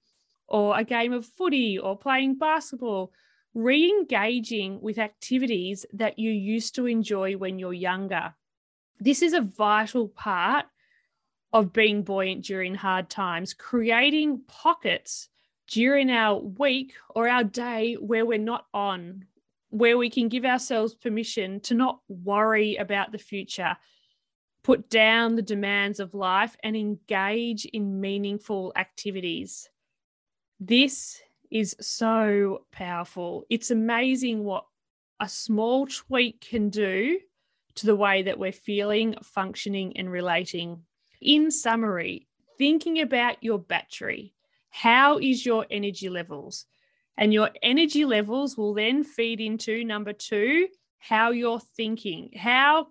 or 0.53 0.79
a 0.79 0.85
game 0.85 1.15
of 1.15 1.25
footy 1.25 1.79
or 1.79 1.97
playing 1.97 2.37
basketball, 2.37 3.11
re 3.55 3.89
engaging 3.89 4.81
with 4.83 4.99
activities 4.99 5.87
that 5.95 6.19
you 6.19 6.31
used 6.31 6.75
to 6.75 6.87
enjoy 6.87 7.37
when 7.37 7.59
you're 7.59 7.73
younger. 7.73 8.35
This 9.01 9.23
is 9.23 9.33
a 9.33 9.41
vital 9.41 10.09
part 10.09 10.67
of 11.55 11.73
being 11.73 12.03
buoyant 12.03 12.45
during 12.45 12.75
hard 12.75 13.09
times, 13.09 13.55
creating 13.55 14.43
pockets 14.47 15.29
during 15.69 16.11
our 16.11 16.39
week 16.39 16.95
or 17.11 17.29
our 17.29 17.45
day 17.45 17.95
where 17.95 18.27
we're 18.27 18.39
not 18.39 18.67
on, 18.75 19.25
where 19.71 19.97
we 19.97 20.11
can 20.11 20.29
give 20.29 20.45
ourselves 20.45 20.95
permission 20.95 21.61
to 21.61 21.75
not 21.75 22.01
worry 22.09 22.77
about 22.77 23.11
the 23.11 23.19
future, 23.19 23.75
put 24.63 24.91
down 24.91 25.35
the 25.35 25.43
demands 25.43 25.99
of 25.99 26.13
life, 26.13 26.57
and 26.63 26.77
engage 26.77 27.65
in 27.65 28.01
meaningful 28.01 28.73
activities. 28.77 29.71
This 30.65 31.21
is 31.51 31.75
so 31.81 32.67
powerful. 32.71 33.45
It's 33.51 33.73
amazing 33.73 34.45
what 34.45 34.65
a 35.19 35.29
small 35.29 35.89
tweak 35.89 36.41
can 36.41 36.71
do 36.71 37.19
to 37.75 37.87
the 37.87 37.97
way 37.97 38.23
that 38.23 38.39
we're 38.39 38.53
feeling, 38.53 39.17
functioning, 39.25 39.97
and 39.97 40.09
relating. 40.09 40.85
In 41.21 41.51
summary, 41.51 42.29
thinking 42.59 43.01
about 43.01 43.43
your 43.43 43.59
battery. 43.59 44.35
How 44.71 45.19
is 45.19 45.45
your 45.45 45.67
energy 45.69 46.09
levels? 46.09 46.67
And 47.17 47.35
your 47.35 47.51
energy 47.61 48.05
levels 48.05 48.57
will 48.57 48.73
then 48.73 49.03
feed 49.03 49.41
into 49.41 49.83
number 49.83 50.13
two, 50.13 50.69
how 51.01 51.33
you're 51.33 51.59
thinking. 51.59 52.31
How 52.37 52.87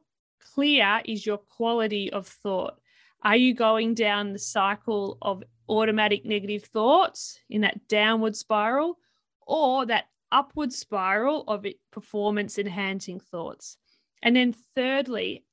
clear 0.53 1.01
is 1.05 1.25
your 1.25 1.38
quality 1.38 2.12
of 2.12 2.27
thought? 2.27 2.81
Are 3.23 3.36
you 3.36 3.53
going 3.53 3.93
down 3.93 4.34
the 4.34 4.39
cycle 4.39 5.17
of 5.21 5.43
automatic 5.69 6.25
negative 6.25 6.63
thoughts 6.63 7.39
in 7.49 7.62
that 7.62 7.88
downward 7.88 8.36
spiral 8.36 8.97
or 9.45 9.86
that 9.86 10.05
upward 10.31 10.73
spiral 10.73 11.43
of 11.47 11.65
performance 11.91 12.57
enhancing 12.57 13.19
thoughts? 13.19 13.77
And 14.23 14.36
then, 14.36 14.55
thirdly, 14.75 15.45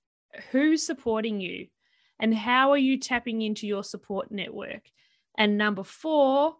who's 0.50 0.84
supporting 0.84 1.40
you 1.40 1.66
and 2.18 2.34
how 2.34 2.70
are 2.70 2.78
you 2.78 2.98
tapping 2.98 3.42
into 3.42 3.66
your 3.66 3.84
support 3.84 4.30
network? 4.30 4.90
And 5.36 5.58
number 5.58 5.84
four, 5.84 6.56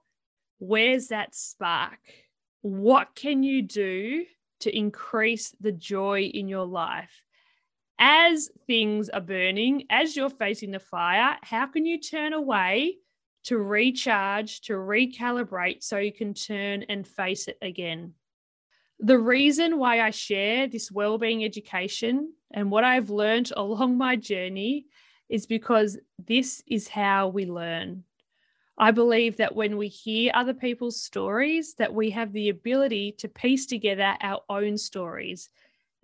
where's 0.59 1.09
that 1.09 1.35
spark? 1.35 1.99
What 2.61 3.15
can 3.15 3.43
you 3.43 3.63
do 3.63 4.25
to 4.61 4.77
increase 4.77 5.55
the 5.61 5.73
joy 5.73 6.23
in 6.23 6.49
your 6.49 6.67
life? 6.67 7.23
As 7.99 8.51
things 8.67 9.09
are 9.09 9.21
burning, 9.21 9.85
as 9.91 10.17
you're 10.17 10.31
facing 10.31 10.71
the 10.71 10.79
fire, 10.79 11.37
how 11.43 11.67
can 11.67 11.85
you 11.85 11.99
turn 11.99 12.33
away 12.33 12.99
to 13.45 13.59
recharge, 13.59 14.61
to 14.63 14.75
recalibrate 14.75 15.83
so 15.83 15.99
you 15.99 16.13
can 16.13 16.35
turn 16.35 16.85
and 16.85 17.07
face 17.07 17.49
it 17.49 17.59
again? 17.61 18.15
The 19.01 19.19
reason 19.19 19.79
why 19.79 20.01
I 20.01 20.11
share 20.11 20.67
this 20.69 20.93
well-being 20.93 21.45
education 21.45 22.33
and 22.53 22.71
what 22.71 22.85
I've 22.85 23.11
learned 23.11 23.53
along 23.57 23.99
my 23.99 24.17
journey 24.17 24.87
is 25.29 25.47
because 25.47 25.99
this 26.25 26.63
is 26.67 26.89
how 26.89 27.29
we 27.29 27.47
learn. 27.47 28.05
I 28.81 28.93
believe 28.93 29.39
that 29.39 29.57
when 29.57 29.77
we 29.77 29.89
hear 29.89 30.31
other 30.35 30.55
people's 30.55 31.03
stories 31.03 31.75
that 31.75 31.93
we 31.93 32.11
have 32.11 32.33
the 32.33 32.49
ability 32.49 33.13
to 33.19 33.29
piece 33.29 33.67
together 33.67 34.15
our 34.21 34.43
own 34.49 34.79
stories 34.79 35.51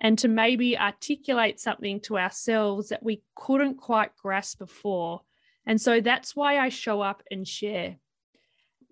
and 0.04 0.16
to 0.20 0.28
maybe 0.28 0.78
articulate 0.78 1.58
something 1.58 1.98
to 1.98 2.16
ourselves 2.16 2.90
that 2.90 3.02
we 3.02 3.24
couldn't 3.34 3.78
quite 3.78 4.14
grasp 4.16 4.60
before. 4.60 5.22
And 5.66 5.80
so 5.80 6.00
that's 6.00 6.36
why 6.36 6.58
I 6.58 6.68
show 6.68 7.00
up 7.00 7.24
and 7.28 7.48
share 7.48 7.96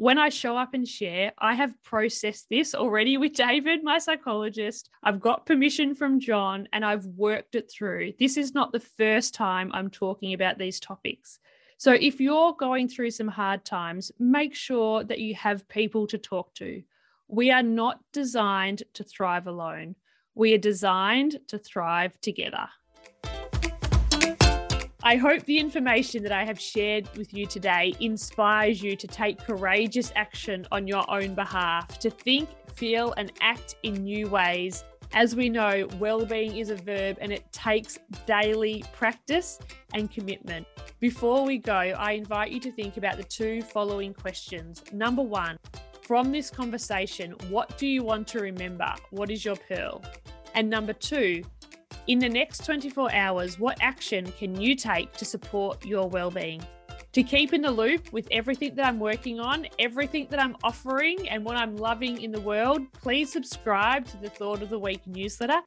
when 0.03 0.18
I 0.18 0.31
show 0.31 0.57
up 0.57 0.75
and 0.75 0.88
share, 0.88 1.33
I 1.38 1.55
have 1.55 1.81
processed 1.85 2.48
this 2.51 2.75
already 2.75 3.18
with 3.18 3.35
David, 3.35 3.85
my 3.85 3.98
psychologist. 3.98 4.90
I've 5.01 5.20
got 5.20 5.46
permission 5.46 5.94
from 5.94 6.18
John 6.18 6.66
and 6.72 6.85
I've 6.85 7.07
worked 7.07 7.55
it 7.55 7.70
through. 7.70 8.14
This 8.18 8.37
is 8.37 8.53
not 8.53 8.72
the 8.72 8.81
first 8.81 9.33
time 9.33 9.70
I'm 9.72 9.90
talking 9.90 10.35
about 10.35 10.59
these 10.59 10.81
topics. 10.81 11.38
So 11.79 11.92
if 11.92 12.20
you're 12.20 12.53
going 12.53 12.88
through 12.88 13.12
some 13.12 13.29
hard 13.29 13.64
times, 13.64 14.11
make 14.18 14.57
sure 14.57 15.05
that 15.05 15.20
you 15.20 15.37
have 15.37 15.68
people 15.68 16.09
to 16.09 16.18
talk 16.18 16.53
to. 16.55 16.83
We 17.29 17.53
are 17.53 17.62
not 17.62 18.01
designed 18.12 18.83
to 18.94 19.05
thrive 19.05 19.46
alone, 19.46 19.94
we 20.35 20.55
are 20.55 20.59
designed 20.59 21.38
to 21.49 21.59
thrive 21.59 22.21
together. 22.21 22.68
I 25.05 25.16
hope 25.16 25.45
the 25.45 25.59
information 25.59 26.23
that 26.23 26.33
I 26.33 26.45
have 26.45 26.61
shared 26.61 27.09
with 27.16 27.35
you 27.35 27.45
today 27.45 27.92
inspires 27.99 28.81
you 28.83 28.95
to 28.95 29.07
take 29.09 29.38
courageous 29.38 30.12
action 30.14 30.66
on 30.71 30.87
your 30.87 31.05
own 31.11 31.35
behalf, 31.35 31.99
to 31.99 32.09
think, 32.09 32.49
feel, 32.75 33.12
and 33.16 33.33
act 33.40 33.75
in 33.83 33.95
new 33.95 34.29
ways. 34.29 34.85
As 35.12 35.37
we 35.37 35.49
know, 35.49 35.88
well-being 35.99 36.57
is 36.57 36.71
a 36.71 36.77
verb 36.77 37.18
and 37.21 37.33
it 37.33 37.45
takes 37.53 37.99
daily 38.27 38.85
practice 38.95 39.59
and 39.92 40.11
commitment. 40.11 40.66
Before 41.01 41.45
we 41.45 41.59
go, 41.59 41.75
I 41.75 42.12
invite 42.12 42.53
you 42.53 42.61
to 42.61 42.73
think 42.73 42.97
about 42.97 43.16
the 43.16 43.25
two 43.25 43.61
following 43.61 44.14
questions. 44.14 44.83
Number 44.92 45.23
one, 45.23 45.59
from 46.03 46.33
this 46.33 46.51
conversation, 46.51 47.33
what 47.49 47.79
do 47.79 47.87
you 47.87 48.03
want 48.03 48.27
to 48.29 48.41
remember? 48.41 48.93
What 49.11 49.31
is 49.31 49.45
your 49.45 49.57
pearl? 49.57 50.03
And 50.55 50.69
number 50.69 50.93
two, 50.93 51.43
in 52.09 52.19
the 52.19 52.29
next 52.29 52.67
24 52.67 53.12
hours, 53.12 53.59
what 53.59 53.79
action 53.81 54.31
can 54.33 54.61
you 54.61 54.75
take 54.75 55.12
to 55.15 55.25
support 55.25 55.87
your 55.87 56.09
well-being? 56.09 56.62
To 57.12 57.23
keep 57.23 57.53
in 57.53 57.62
the 57.62 57.71
loop 57.71 58.12
with 58.12 58.27
everything 58.31 58.75
that 58.75 58.87
I'm 58.87 58.99
working 58.99 59.38
on, 59.38 59.67
everything 59.79 60.27
that 60.31 60.41
I'm 60.41 60.57
offering, 60.65 61.29
and 61.29 61.45
what 61.45 61.57
I'm 61.57 61.77
loving 61.77 62.21
in 62.21 62.33
the 62.33 62.41
world, 62.41 62.91
please 62.93 63.31
subscribe 63.31 64.07
to 64.07 64.17
the 64.17 64.31
Thought 64.31 64.62
of 64.62 64.71
the 64.71 64.79
Week 64.79 65.07
newsletter. 65.07 65.61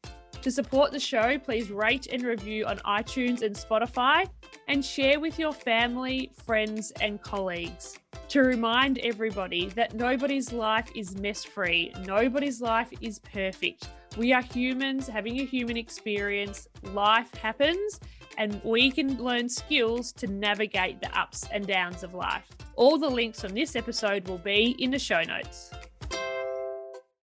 To 0.46 0.52
support 0.52 0.92
the 0.92 1.00
show, 1.00 1.40
please 1.40 1.72
rate 1.72 2.06
and 2.06 2.22
review 2.22 2.68
on 2.68 2.78
iTunes 2.86 3.42
and 3.42 3.56
Spotify 3.56 4.30
and 4.68 4.86
share 4.86 5.20
with 5.20 5.40
your 5.40 5.52
family, 5.52 6.30
friends, 6.46 6.92
and 7.02 7.20
colleagues. 7.20 7.98
To 8.28 8.42
remind 8.42 9.00
everybody 9.00 9.70
that 9.70 9.96
nobody's 9.96 10.54
life 10.54 10.88
is 10.94 11.18
mess 11.18 11.44
free, 11.44 11.92
nobody's 12.06 12.62
life 12.62 12.94
is 13.02 13.18
perfect. 13.18 13.90
We 14.18 14.34
are 14.34 14.44
humans 14.44 15.08
having 15.08 15.40
a 15.40 15.46
human 15.46 15.78
experience. 15.78 16.68
Life 16.94 17.34
happens, 17.34 18.00
and 18.38 18.62
we 18.64 18.92
can 18.92 19.18
learn 19.18 19.50
skills 19.50 20.12
to 20.12 20.28
navigate 20.28 21.02
the 21.02 21.10
ups 21.20 21.48
and 21.52 21.66
downs 21.66 22.04
of 22.04 22.14
life. 22.14 22.48
All 22.76 23.00
the 23.00 23.10
links 23.10 23.44
on 23.44 23.56
this 23.56 23.76
episode 23.76 24.28
will 24.28 24.38
be 24.38 24.76
in 24.78 24.92
the 24.92 25.00
show 25.00 25.24
notes. 25.24 25.72